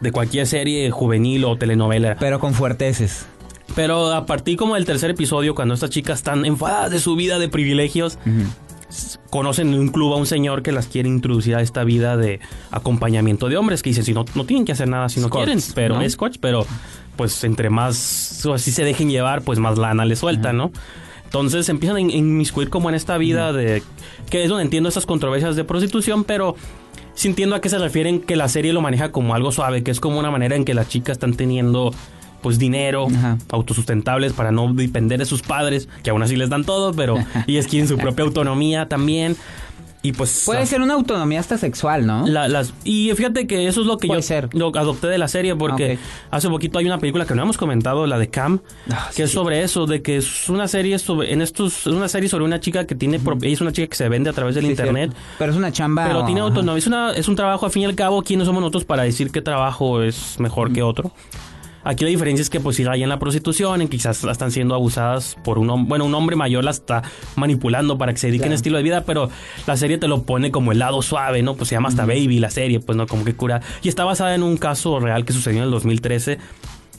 de 0.00 0.12
cualquier 0.12 0.46
serie 0.46 0.90
juvenil 0.90 1.44
o 1.44 1.56
telenovela. 1.56 2.16
Pero 2.20 2.38
con 2.38 2.54
fuerteces. 2.54 3.26
Pero 3.74 4.12
a 4.12 4.26
partir 4.26 4.56
como 4.56 4.74
del 4.74 4.84
tercer 4.84 5.10
episodio, 5.10 5.54
cuando 5.54 5.74
estas 5.74 5.90
chicas 5.90 6.18
están 6.18 6.44
enfadadas 6.44 6.90
de 6.90 7.00
su 7.00 7.16
vida 7.16 7.38
de 7.38 7.48
privilegios, 7.48 8.18
conocen 9.30 9.74
en 9.74 9.80
un 9.80 9.88
club 9.88 10.12
a 10.12 10.16
un 10.16 10.26
señor 10.26 10.62
que 10.62 10.70
las 10.70 10.86
quiere 10.86 11.08
introducir 11.08 11.56
a 11.56 11.60
esta 11.62 11.82
vida 11.82 12.16
de 12.16 12.38
acompañamiento 12.70 13.48
de 13.48 13.56
hombres, 13.56 13.82
que 13.82 13.90
dicen, 13.90 14.04
si 14.04 14.12
no, 14.12 14.24
no 14.34 14.44
tienen 14.44 14.64
que 14.64 14.72
hacer 14.72 14.88
nada 14.88 15.08
si 15.08 15.18
no 15.20 15.28
quieren, 15.30 15.58
pero 15.74 15.94
¿no? 15.96 16.02
es 16.02 16.16
coach, 16.16 16.36
pero 16.40 16.66
pues 17.16 17.42
entre 17.44 17.70
más 17.70 18.44
o 18.46 18.54
así 18.54 18.70
se 18.70 18.84
dejen 18.84 19.08
llevar, 19.10 19.42
pues 19.42 19.58
más 19.58 19.78
lana 19.78 20.04
les 20.04 20.20
sueltan, 20.20 20.56
¿no? 20.56 20.70
Entonces 21.24 21.68
empiezan 21.68 21.96
a 21.96 22.00
in- 22.00 22.10
inmiscuir 22.10 22.70
como 22.70 22.88
en 22.88 22.94
esta 22.94 23.18
vida 23.18 23.52
de... 23.52 23.82
que 24.30 24.44
es 24.44 24.48
donde 24.48 24.62
entiendo 24.64 24.88
estas 24.88 25.06
controversias 25.06 25.56
de 25.56 25.64
prostitución, 25.64 26.22
pero 26.22 26.54
sí 27.14 27.26
entiendo 27.26 27.56
a 27.56 27.60
qué 27.60 27.68
se 27.68 27.78
refieren 27.78 28.20
que 28.20 28.36
la 28.36 28.48
serie 28.48 28.72
lo 28.72 28.80
maneja 28.80 29.10
como 29.10 29.34
algo 29.34 29.50
suave, 29.50 29.82
que 29.82 29.90
es 29.90 29.98
como 29.98 30.20
una 30.20 30.30
manera 30.30 30.54
en 30.54 30.64
que 30.64 30.74
las 30.74 30.88
chicas 30.88 31.14
están 31.16 31.34
teniendo 31.34 31.92
pues 32.44 32.58
dinero, 32.58 33.06
Ajá. 33.08 33.38
autosustentables 33.50 34.34
para 34.34 34.52
no 34.52 34.72
depender 34.74 35.18
de 35.18 35.24
sus 35.24 35.40
padres, 35.40 35.88
que 36.02 36.10
aún 36.10 36.22
así 36.22 36.36
les 36.36 36.50
dan 36.50 36.64
todo, 36.64 36.92
pero 36.92 37.16
ellas 37.48 37.66
quieren 37.66 37.88
su 37.88 37.96
propia 37.96 38.24
autonomía 38.26 38.86
también. 38.86 39.34
Y 40.02 40.12
pues 40.12 40.42
Puede 40.44 40.60
la- 40.60 40.66
ser 40.66 40.82
una 40.82 40.92
autonomía 40.92 41.40
hasta 41.40 41.56
sexual, 41.56 42.04
¿no? 42.06 42.26
la- 42.26 42.46
las, 42.46 42.74
y 42.84 43.10
fíjate 43.16 43.46
que 43.46 43.66
eso 43.66 43.80
es 43.80 43.86
lo 43.86 43.96
que 43.96 44.06
Puede 44.08 44.20
yo 44.20 44.26
ser. 44.26 44.50
lo 44.52 44.70
adopté 44.76 45.06
de 45.06 45.16
la 45.16 45.28
serie 45.28 45.56
porque 45.56 45.94
Ok. 45.94 45.98
hace 46.30 46.50
poquito 46.50 46.78
hay 46.78 46.84
una 46.84 46.98
película 46.98 47.24
que 47.24 47.34
no 47.34 47.40
hemos 47.42 47.56
comentado, 47.56 48.06
la 48.06 48.18
de 48.18 48.28
Cam, 48.28 48.60
Ah, 48.90 49.08
que 49.16 49.22
es 49.22 49.30
sobre 49.30 49.62
eso, 49.62 49.86
de 49.86 50.02
que 50.02 50.18
es 50.18 50.50
una 50.50 50.68
serie 50.68 50.98
sobre, 50.98 51.32
en 51.32 51.40
estos, 51.40 51.86
es 51.86 51.94
una 51.94 52.08
serie 52.08 52.28
sobre 52.28 52.44
una 52.44 52.60
chica 52.60 52.86
que 52.86 52.94
tiene, 52.94 53.18
es 53.44 53.60
una 53.62 53.72
chica 53.72 53.88
que 53.88 53.96
se 53.96 54.06
vende 54.10 54.28
a 54.28 54.34
través 54.34 54.54
del 54.56 54.64
Sí, 54.64 54.72
internet. 54.72 55.12
cierto. 55.12 55.28
Pero 55.38 55.52
es 55.52 55.56
una 55.56 55.72
chamba. 55.72 56.04
Pero 56.06 56.26
tiene 56.26 56.42
autonomía. 56.42 56.78
Es, 56.78 56.86
una, 56.86 57.12
es 57.12 57.26
un 57.26 57.34
trabajo, 57.36 57.64
al 57.64 57.72
fin 57.72 57.84
y 57.84 57.86
al 57.86 57.94
cabo, 57.94 58.22
¿quiénes 58.22 58.44
somos 58.46 58.60
nosotros 58.60 58.84
para 58.84 59.04
decir 59.04 59.30
qué 59.30 59.40
trabajo 59.40 60.02
es 60.02 60.38
mejor 60.38 60.70
que 60.74 60.82
otro? 60.82 61.12
Aquí 61.84 62.04
la 62.04 62.10
diferencia 62.10 62.42
es 62.42 62.50
que 62.50 62.60
pues 62.60 62.76
si 62.76 62.82
en 62.82 63.08
la 63.08 63.18
prostitución, 63.18 63.82
en 63.82 63.88
que 63.88 63.96
quizás 63.96 64.24
están 64.24 64.50
siendo 64.50 64.74
abusadas 64.74 65.36
por 65.44 65.58
un 65.58 65.68
hombre, 65.70 65.88
bueno, 65.90 66.04
un 66.06 66.14
hombre 66.14 66.34
mayor 66.36 66.64
la 66.64 66.70
está 66.70 67.02
manipulando 67.36 67.98
para 67.98 68.12
que 68.12 68.18
se 68.18 68.28
dediquen 68.28 68.46
a 68.46 68.48
Claro. 68.48 68.56
estilo 68.56 68.76
de 68.78 68.82
vida, 68.82 69.04
pero 69.04 69.28
la 69.66 69.76
serie 69.76 69.98
te 69.98 70.08
lo 70.08 70.22
pone 70.22 70.50
como 70.50 70.72
el 70.72 70.78
lado 70.78 71.02
suave, 71.02 71.42
¿no? 71.42 71.54
Pues 71.54 71.68
se 71.68 71.74
llama 71.74 71.88
hasta 71.90 72.06
Baby 72.06 72.38
la 72.40 72.50
serie, 72.50 72.80
pues 72.80 72.96
no, 72.96 73.06
como 73.06 73.24
que 73.24 73.34
cura. 73.34 73.60
Y 73.82 73.88
está 73.88 74.04
basada 74.04 74.34
en 74.34 74.42
un 74.42 74.56
caso 74.56 74.98
real 75.00 75.24
que 75.24 75.32
sucedió 75.32 75.58
en 75.58 75.64
el 75.64 75.70
2013. 75.70 76.38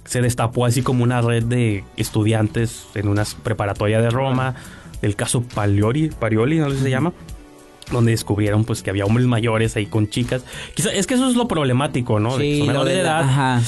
Se 0.05 0.21
destapó 0.21 0.65
así 0.65 0.83
como 0.83 1.03
una 1.03 1.19
red 1.21 1.43
de 1.43 1.83
estudiantes 1.97 2.85
en 2.93 3.07
una 3.07 3.23
preparatoria 3.43 3.99
de 4.01 4.09
Roma, 4.11 4.55
el 5.01 5.15
caso 5.15 5.41
Paliori, 5.43 6.09
Parioli, 6.09 6.59
no 6.59 6.69
sé 6.69 6.77
si 6.77 6.83
se 6.83 6.89
llama 6.89 7.11
donde 7.91 8.11
descubrieron 8.11 8.65
pues 8.65 8.81
que 8.81 8.89
había 8.89 9.05
hombres 9.05 9.27
mayores 9.27 9.75
ahí 9.75 9.85
con 9.85 10.09
chicas. 10.09 10.43
Quizá, 10.73 10.91
es 10.91 11.05
que 11.05 11.13
eso 11.13 11.29
es 11.29 11.35
lo 11.35 11.47
problemático, 11.47 12.19
¿no? 12.19 12.35
De 12.35 12.43
que 12.43 12.57
son 12.59 12.67
menores 12.67 12.95
de 12.95 13.03
la- 13.03 13.09
edad. 13.09 13.21
Ajá. 13.21 13.61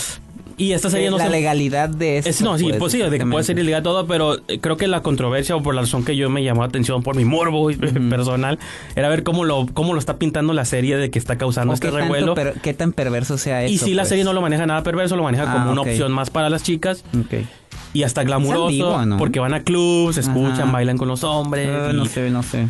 Y 0.60 0.72
esta 0.72 0.90
serie 0.90 1.12
no 1.12 1.18
la 1.20 1.26
se- 1.26 1.30
legalidad 1.30 1.88
de 1.88 2.18
eso. 2.18 2.30
es, 2.30 2.42
no, 2.42 2.58
sí, 2.58 2.72
pues 2.80 2.92
sí, 2.92 2.98
de 2.98 3.20
que 3.20 3.26
puede 3.28 3.44
ser 3.44 3.60
ilegal 3.60 3.84
todo, 3.84 4.08
pero 4.08 4.38
eh, 4.48 4.60
creo 4.60 4.76
que 4.76 4.88
la 4.88 5.02
controversia 5.04 5.56
o 5.56 5.62
por 5.62 5.76
la 5.76 5.82
razón 5.82 6.04
que 6.04 6.16
yo 6.16 6.32
me 6.32 6.44
llamó 6.44 6.62
la 6.62 6.68
atención 6.68 7.04
por 7.04 7.16
mi 7.16 7.26
morbo 7.26 7.70
personal 8.10 8.58
era 8.96 9.08
ver 9.08 9.22
cómo 9.24 9.46
lo 9.46 9.68
cómo 9.74 9.94
lo 9.94 10.00
está 10.00 10.18
pintando 10.18 10.54
la 10.54 10.66
serie 10.66 10.98
de 10.98 11.12
que 11.12 11.20
está 11.20 11.38
causando 11.38 11.72
¿O 11.72 11.74
este 11.76 11.88
qué, 11.92 11.94
tanto 11.98 12.14
revuelo. 12.36 12.54
qué 12.64 12.74
tan 12.74 12.92
perverso 12.92 13.38
sea 13.38 13.64
eso? 13.64 13.88
y 13.88 13.94
la 13.94 14.02
pues? 14.02 14.10
serie 14.10 14.24
no 14.24 14.34
lo 14.34 14.42
maneja 14.42 14.66
nada 14.66 14.82
perverso, 14.82 15.16
lo 15.16 15.24
maneja 15.24 15.44
Ah, 15.48 15.54
como 15.54 15.72
una 15.74 15.82
ok. 15.82 15.88
opción 15.90 16.12
más 16.12 16.30
para 16.32 16.50
las 16.50 16.64
chicas 16.64 17.04
Ok. 17.20 17.46
y 17.94 18.02
hasta 18.04 18.24
glamuroso, 18.24 18.66
ambiguo, 18.66 19.06
¿no? 19.06 19.18
porque 19.18 19.40
van 19.40 19.54
a 19.54 19.62
clubs, 19.62 20.18
escuchan, 20.18 20.62
Ajá. 20.62 20.72
bailan 20.72 20.98
con 20.98 21.08
los 21.08 21.24
hombres. 21.24 21.70
Ah, 21.72 21.90
y- 21.94 21.96
no 21.96 22.06
sé, 22.06 22.32
no 22.32 22.42
sé. 22.42 22.68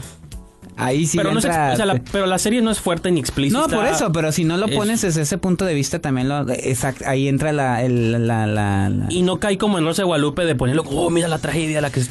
Ahí 0.78 1.06
sí 1.08 1.18
pero, 1.18 1.32
no 1.32 1.40
es 1.40 1.46
entra- 1.46 1.68
ex- 1.68 1.74
o 1.74 1.78
sea, 1.78 1.86
la, 1.86 2.02
pero 2.12 2.26
la 2.28 2.38
serie 2.38 2.62
no 2.62 2.70
es 2.72 2.80
fuerte 2.80 3.10
ni 3.12 3.20
explícita. 3.20 3.60
No, 3.62 3.68
por 3.68 3.86
eso, 3.86 4.12
pero 4.12 4.32
si 4.32 4.44
no 4.44 4.58
lo 4.58 4.68
Es- 4.68 4.76
pones 4.76 5.02
desde 5.02 5.22
ese 5.24 5.38
punto 5.38 5.66
de 5.66 5.74
vista 5.74 6.00
también 6.00 6.30
lo 6.30 6.48
exact, 6.50 7.02
ahí 7.04 7.28
entra 7.28 7.52
la, 7.52 7.84
el- 7.84 8.12
la, 8.28 8.46
la- 8.48 8.90
la- 8.90 9.06
Y 9.10 9.24
no 9.24 9.40
cae 9.40 9.58
como 9.58 9.78
en 9.80 9.86
Rosa 9.86 10.04
de 10.04 10.06
Guadalupe 10.06 10.46
de 10.46 10.56
ponerlo, 10.56 10.84
oh, 10.84 11.10
mira 11.10 11.28
la 11.28 11.40
tragedia, 11.40 11.82
la 11.82 11.90
que. 11.90 12.02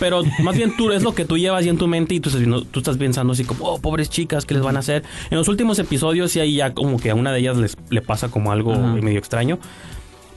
Pero 0.00 0.22
más 0.42 0.56
bien 0.56 0.76
tú 0.76 0.90
es 0.90 1.02
lo 1.04 1.14
que 1.14 1.24
tú 1.24 1.38
llevas 1.38 1.64
ya 1.64 1.70
en 1.70 1.78
tu 1.78 1.86
mente 1.86 2.14
y 2.14 2.18
tú 2.20 2.28
estás, 2.30 2.42
tú 2.72 2.80
estás 2.80 2.96
pensando 2.96 3.34
así 3.34 3.44
como, 3.44 3.66
oh, 3.66 3.78
pobres 3.80 4.10
chicas, 4.10 4.44
¿qué 4.46 4.54
les 4.54 4.62
van 4.62 4.74
a 4.76 4.80
hacer? 4.80 5.04
En 5.30 5.38
los 5.38 5.46
últimos 5.46 5.78
episodios 5.78 6.32
sí 6.32 6.40
ahí 6.40 6.56
ya 6.56 6.74
como 6.74 6.98
que 6.98 7.10
a 7.10 7.14
una 7.14 7.30
de 7.30 7.38
ellas 7.38 7.56
les, 7.56 7.76
le 7.88 8.02
pasa 8.02 8.28
como 8.28 8.50
algo 8.50 8.72
Ajá. 8.72 8.94
medio 8.94 9.18
extraño. 9.18 9.60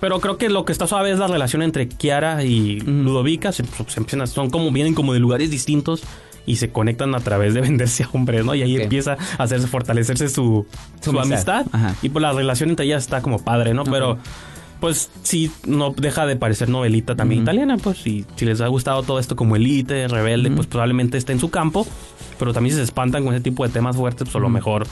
Pero 0.01 0.19
creo 0.19 0.37
que 0.37 0.49
lo 0.49 0.65
que 0.65 0.71
está 0.73 0.85
suave 0.85 1.09
es 1.09 1.17
la 1.17 1.25
relación 1.27 1.63
entre 1.63 1.87
Kiara 1.87 2.43
y 2.43 2.81
Ludovica. 2.81 3.51
Se, 3.53 3.63
se 3.87 3.99
empiezan 3.99 4.21
a- 4.21 4.27
son 4.27 4.49
como, 4.51 4.69
vienen 4.71 4.93
como 4.93 5.13
de 5.13 5.19
lugares 5.19 5.49
distintos 5.49 6.03
y 6.45 6.57
se 6.57 6.69
conectan 6.69 7.15
a 7.15 7.19
través 7.19 7.53
de 7.53 7.61
venderse 7.67 8.03
a 8.03 8.09
hombres, 8.13 8.45
¿no? 8.45 8.55
Y 8.55 8.61
ahí 8.63 8.75
empieza 8.81 9.17
a 9.37 9.43
hacerse, 9.43 9.67
fortalecerse 9.67 10.29
su, 10.29 10.65
Su 11.01 11.11
su 11.11 11.19
amistad. 11.19 11.65
Ajá. 11.71 11.95
Y 12.01 12.09
pues 12.09 12.21
la 12.21 12.33
relación 12.33 12.69
entre 12.69 12.85
ellas 12.85 13.03
está 13.03 13.21
como 13.21 13.39
padre, 13.43 13.73
¿no? 13.73 13.83
Pero 13.83 14.17
pues 14.79 15.09
sí, 15.23 15.51
no 15.65 15.91
deja 15.91 16.25
de 16.25 16.35
parecer 16.35 16.69
novelita 16.69 17.15
también 17.15 17.41
italiana, 17.43 17.77
pues 17.77 18.05
y 18.05 18.25
si 18.35 18.45
les 18.45 18.59
ha 18.61 18.67
gustado 18.67 19.03
todo 19.03 19.19
esto 19.19 19.35
como 19.35 19.55
Elite, 19.55 20.07
Rebelde, 20.07 20.51
pues 20.51 20.67
probablemente 20.67 21.17
esté 21.17 21.31
en 21.31 21.39
su 21.39 21.49
campo, 21.49 21.87
pero 22.37 22.53
también 22.53 22.73
si 22.73 22.77
se 22.77 22.83
espantan 22.83 23.23
con 23.23 23.33
ese 23.33 23.41
tipo 23.41 23.65
de 23.65 23.71
temas 23.73 23.95
fuertes, 23.95 24.23
pues 24.25 24.35
a 24.35 24.39
lo 24.39 24.49
mejor 24.49 24.85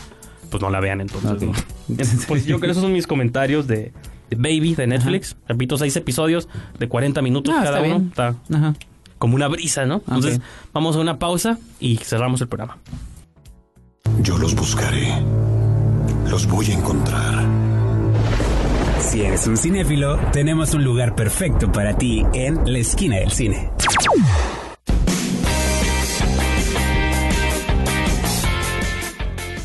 pues 0.50 0.62
no 0.64 0.70
la 0.70 0.80
vean 0.80 1.02
entonces. 1.02 1.42
¿no? 1.44 1.52
pues 2.28 2.46
yo 2.46 2.58
creo 2.60 2.68
que 2.68 2.72
esos 2.72 2.82
son 2.82 2.94
mis 2.94 3.06
comentarios 3.08 3.68
de, 3.68 3.92
de 4.30 4.36
Baby 4.38 4.74
de 4.74 4.88
Netflix. 4.88 5.36
Repito, 5.48 5.78
seis 5.78 5.96
episodios 5.98 6.48
de 6.80 6.88
40 6.88 7.22
minutos 7.22 7.54
Ah, 7.56 7.64
cada 7.64 7.78
está 7.80 7.88
uno. 7.88 7.96
bien. 8.00 8.08
Está 8.10 8.36
Ajá. 8.58 8.74
Como 9.24 9.36
una 9.36 9.48
brisa, 9.48 9.86
¿no? 9.86 10.02
Entonces 10.06 10.42
vamos 10.74 10.98
a 10.98 11.00
una 11.00 11.18
pausa 11.18 11.58
y 11.80 11.96
cerramos 11.96 12.42
el 12.42 12.50
programa. 12.50 12.78
Yo 14.20 14.38
los 14.38 14.54
buscaré. 14.54 15.14
Los 16.30 16.46
voy 16.46 16.72
a 16.72 16.74
encontrar. 16.74 17.46
Si 19.00 19.22
eres 19.22 19.48
un 19.48 19.56
cinéfilo, 19.56 20.18
tenemos 20.34 20.74
un 20.74 20.84
lugar 20.84 21.16
perfecto 21.16 21.72
para 21.72 21.98
ti 21.98 22.26
en 22.34 22.70
la 22.70 22.80
esquina 22.80 23.16
del 23.16 23.32
cine. 23.32 23.72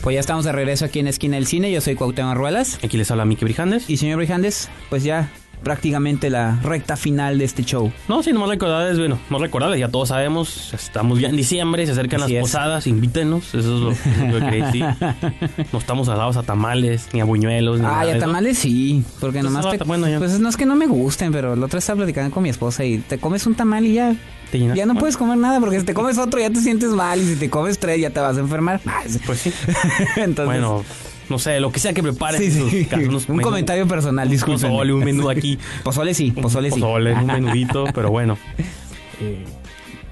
Pues 0.05 0.15
ya 0.15 0.21
estamos 0.21 0.45
de 0.45 0.53
regreso 0.53 0.85
aquí 0.85 1.01
en 1.01 1.09
Esquina 1.09 1.35
del 1.35 1.49
Cine. 1.49 1.73
Yo 1.73 1.81
soy 1.81 1.97
Cuauhtémoc 1.97 2.37
Ruelas. 2.37 2.79
Aquí 2.85 2.97
les 2.97 3.11
habla 3.11 3.25
Miki 3.25 3.45
Brijandes. 3.45 3.91
Y 3.91 3.97
señor 3.97 4.19
Brijandes, 4.19 4.71
pues 4.89 5.03
ya 5.03 5.33
prácticamente 5.63 6.31
la 6.31 6.59
recta 6.63 6.97
final 6.97 7.39
de 7.39 7.45
este 7.45 7.65
show. 7.65 7.93
No, 8.09 8.23
sí, 8.23 8.33
nomás 8.33 8.49
recordarles, 8.49 8.99
bueno, 8.99 9.19
no 9.31 9.39
recordarles, 9.39 9.81
ya 9.81 9.89
todos 9.89 10.09
sabemos, 10.09 10.73
estamos 10.73 11.19
ya 11.21 11.29
en 11.29 11.37
diciembre, 11.37 11.85
se 11.87 11.93
acercan 11.93 12.23
Así 12.23 12.35
las 12.35 12.39
es. 12.45 12.51
posadas, 12.53 12.87
invítenos, 12.87 13.55
eso 13.55 13.59
es 13.93 14.01
lo, 14.19 14.39
lo 14.41 14.51
que 14.51 14.63
decir. 14.63 14.85
No 15.73 15.79
estamos 15.79 16.09
alados 16.09 16.37
a 16.37 16.43
tamales, 16.43 17.09
ni 17.13 17.21
a 17.21 17.25
buñuelos, 17.25 17.81
ni 17.81 17.87
Ah, 17.87 18.05
y 18.07 18.11
a 18.11 18.19
tamales 18.19 18.59
sí, 18.59 19.05
porque 19.21 19.43
nomás 19.43 19.65
no, 19.65 19.73
te... 19.73 19.85
bueno, 19.85 20.09
ya. 20.09 20.19
Pues 20.19 20.39
no 20.41 20.49
es 20.49 20.57
que 20.57 20.67
no 20.67 20.77
me 20.77 20.87
gusten, 20.87 21.33
pero 21.33 21.57
la 21.57 21.67
otra 21.67 21.79
estaba 21.79 21.99
platicando 21.99 22.33
con 22.33 22.43
mi 22.43 22.49
esposa 22.49 22.85
y 22.85 22.99
te 22.99 23.19
comes 23.19 23.47
un 23.47 23.55
tamal 23.55 23.85
y 23.87 23.95
ya... 23.95 24.15
¿Te? 24.51 24.59
Ya 24.59 24.67
no 24.69 24.75
Bueno, 24.75 24.95
puedes 25.01 25.17
comer 25.19 25.37
nada 25.37 25.61
porque 25.61 25.79
si 25.79 25.85
te 25.85 25.93
comes 25.93 26.17
otro 26.17 26.41
ya 26.41 26.49
te 26.49 26.61
sientes 26.61 26.89
mal 26.91 27.21
y 27.21 27.27
si 27.27 27.37
te 27.37 27.51
comes 27.51 27.79
tres 27.79 28.01
ya 28.01 28.09
te 28.11 28.21
vas 28.21 28.37
a 28.39 28.41
enfermar. 28.41 28.81
Sí. 29.07 29.19
Pues 29.27 29.41
sí. 29.41 29.53
Entonces, 30.17 30.47
Bueno, 30.47 30.85
no 31.31 31.39
sé, 31.39 31.61
lo 31.61 31.71
que 31.73 31.79
sea 31.81 31.93
que 31.93 32.03
preparen. 32.03 32.41
sí, 32.41 32.51
sí. 32.51 32.85
sus- 32.91 33.09
unos 33.09 33.29
un 33.29 33.37
menú- 33.39 33.43
comentario 33.43 33.87
personal, 33.87 34.27
Un 34.27 34.33
disculpen. 34.33 34.71
pozole, 34.71 34.93
un 34.93 35.05
menú 35.05 35.29
aquí. 35.31 35.59
Pozole 35.85 36.15
sí, 36.15 36.31
pozole 36.33 36.71
sí. 36.71 36.81
Pozole, 36.81 37.13
un 37.15 37.27
menudito, 37.27 37.85
pero 37.95 38.11
bueno. 38.11 38.39
Estación, 39.21 39.58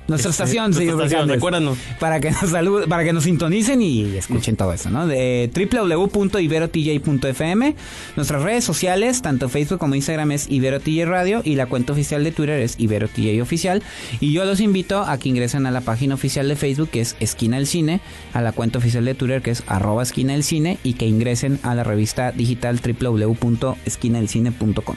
nuestra 0.08 0.32
señor 0.32 0.70
estación, 0.70 0.96
Brijandes. 0.96 1.36
recuérdanos. 1.36 1.78
Para 1.98 2.20
que 2.20 2.30
nos 2.30 2.50
saluden, 2.50 2.88
para 2.88 3.04
que 3.04 3.12
nos 3.12 3.24
sintonicen 3.24 3.82
y 3.82 4.16
escuchen 4.16 4.56
todo 4.56 4.72
eso, 4.72 4.88
¿no? 4.90 5.06
De 5.06 5.50
www.iberotj.fm. 5.54 7.74
Nuestras 8.16 8.42
redes 8.42 8.64
sociales, 8.64 9.22
tanto 9.22 9.48
Facebook 9.48 9.78
como 9.78 9.94
Instagram 9.94 10.32
es 10.32 10.50
IberoTJ 10.50 11.04
Radio 11.06 11.40
y 11.44 11.54
la 11.56 11.66
cuenta 11.66 11.92
oficial 11.92 12.24
de 12.24 12.32
Twitter 12.32 12.60
es 12.60 12.76
IberoTJ 12.78 13.42
Oficial. 13.42 13.82
Y 14.20 14.32
yo 14.32 14.44
los 14.44 14.60
invito 14.60 15.02
a 15.02 15.18
que 15.18 15.28
ingresen 15.28 15.66
a 15.66 15.70
la 15.70 15.80
página 15.80 16.14
oficial 16.14 16.48
de 16.48 16.56
Facebook 16.56 16.90
que 16.90 17.00
es 17.00 17.16
Esquina 17.20 17.56
del 17.56 17.66
Cine, 17.66 18.00
a 18.32 18.42
la 18.42 18.52
cuenta 18.52 18.78
oficial 18.78 19.04
de 19.04 19.14
Twitter 19.14 19.42
que 19.42 19.50
es 19.50 19.62
arroba 19.66 20.02
esquina 20.02 20.32
del 20.32 20.44
cine 20.44 20.78
y 20.82 20.94
que 20.94 21.06
ingresen 21.06 21.58
a 21.62 21.74
la 21.74 21.84
revista 21.84 22.32
digital 22.32 22.80
www.esquinadelcine.com. 22.80 24.96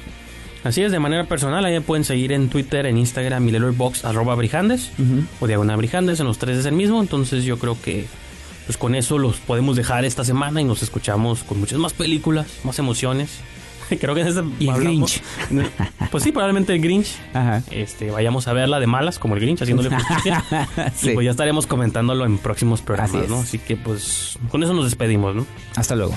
Así 0.63 0.81
es, 0.81 0.91
de 0.91 0.99
manera 0.99 1.23
personal, 1.25 1.63
ahí 1.63 1.73
me 1.73 1.81
pueden 1.81 2.03
seguir 2.03 2.31
en 2.33 2.49
Twitter, 2.49 2.85
en 2.85 2.97
Instagram 2.97 3.45
Letterboxd, 3.47 4.05
arroba 4.05 4.35
Brijandes, 4.35 4.91
o 5.39 5.47
Diagonal 5.47 5.77
Brijandes, 5.77 6.19
en 6.19 6.27
los 6.27 6.37
tres 6.37 6.57
es 6.57 6.65
el 6.65 6.73
mismo, 6.73 6.99
entonces 7.01 7.45
yo 7.45 7.57
creo 7.57 7.77
que 7.81 8.05
pues 8.65 8.77
con 8.77 8.93
eso 8.93 9.17
los 9.17 9.37
podemos 9.37 9.75
dejar 9.77 10.05
esta 10.05 10.23
semana 10.23 10.61
y 10.61 10.63
nos 10.63 10.83
escuchamos 10.83 11.43
con 11.43 11.59
muchas 11.59 11.79
más 11.79 11.93
películas, 11.93 12.45
más 12.63 12.77
emociones. 12.77 13.39
creo 13.99 14.13
que 14.13 14.21
en 14.21 14.27
este 14.27 14.43
Y 14.59 14.65
el 14.65 14.69
hablamos- 14.75 15.21
Pues 16.11 16.23
sí, 16.23 16.31
probablemente 16.31 16.73
el 16.75 16.81
Grinch. 16.81 17.15
Ajá. 17.33 17.63
Este, 17.71 18.11
vayamos 18.11 18.47
a 18.47 18.53
verla 18.53 18.79
de 18.79 18.85
malas, 18.85 19.17
como 19.17 19.33
el 19.35 19.41
Grinch, 19.41 19.61
haciéndole 19.63 19.89
justicia. 19.95 20.43
Sí. 20.95 21.11
Y 21.11 21.13
pues 21.15 21.25
ya 21.25 21.31
estaremos 21.31 21.65
comentándolo 21.65 22.25
en 22.25 22.37
próximos 22.37 22.81
programas, 22.83 23.15
Así. 23.23 23.29
¿no? 23.31 23.39
Así 23.39 23.57
que 23.57 23.75
pues 23.77 24.37
con 24.51 24.61
eso 24.61 24.73
nos 24.73 24.85
despedimos, 24.85 25.35
¿no? 25.35 25.47
Hasta 25.75 25.95
luego. 25.95 26.13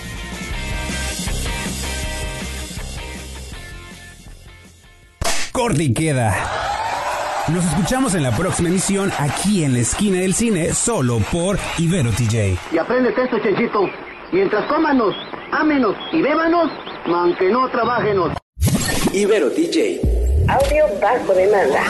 Corte 5.62 5.84
y 5.84 5.94
queda. 5.94 6.34
Nos 7.46 7.64
escuchamos 7.64 8.16
en 8.16 8.24
la 8.24 8.36
próxima 8.36 8.68
emisión 8.68 9.12
aquí 9.16 9.62
en 9.62 9.74
la 9.74 9.78
esquina 9.78 10.18
del 10.18 10.34
cine, 10.34 10.74
solo 10.74 11.20
por 11.30 11.56
Ibero 11.78 12.10
TJ. 12.10 12.58
Y 12.72 12.78
apréndete 12.78 13.22
esto, 13.22 13.38
Chenchito. 13.38 13.88
Mientras 14.32 14.66
cómanos, 14.66 15.14
ámenos 15.52 15.94
y 16.10 16.20
bébanos, 16.20 16.68
aunque 17.06 17.48
no 17.48 17.70
trabajenos. 17.70 18.32
Ibero 19.12 19.50
DJ. 19.50 20.00
Audio 20.48 20.84
bajo 21.00 21.32
demanda. 21.32 21.80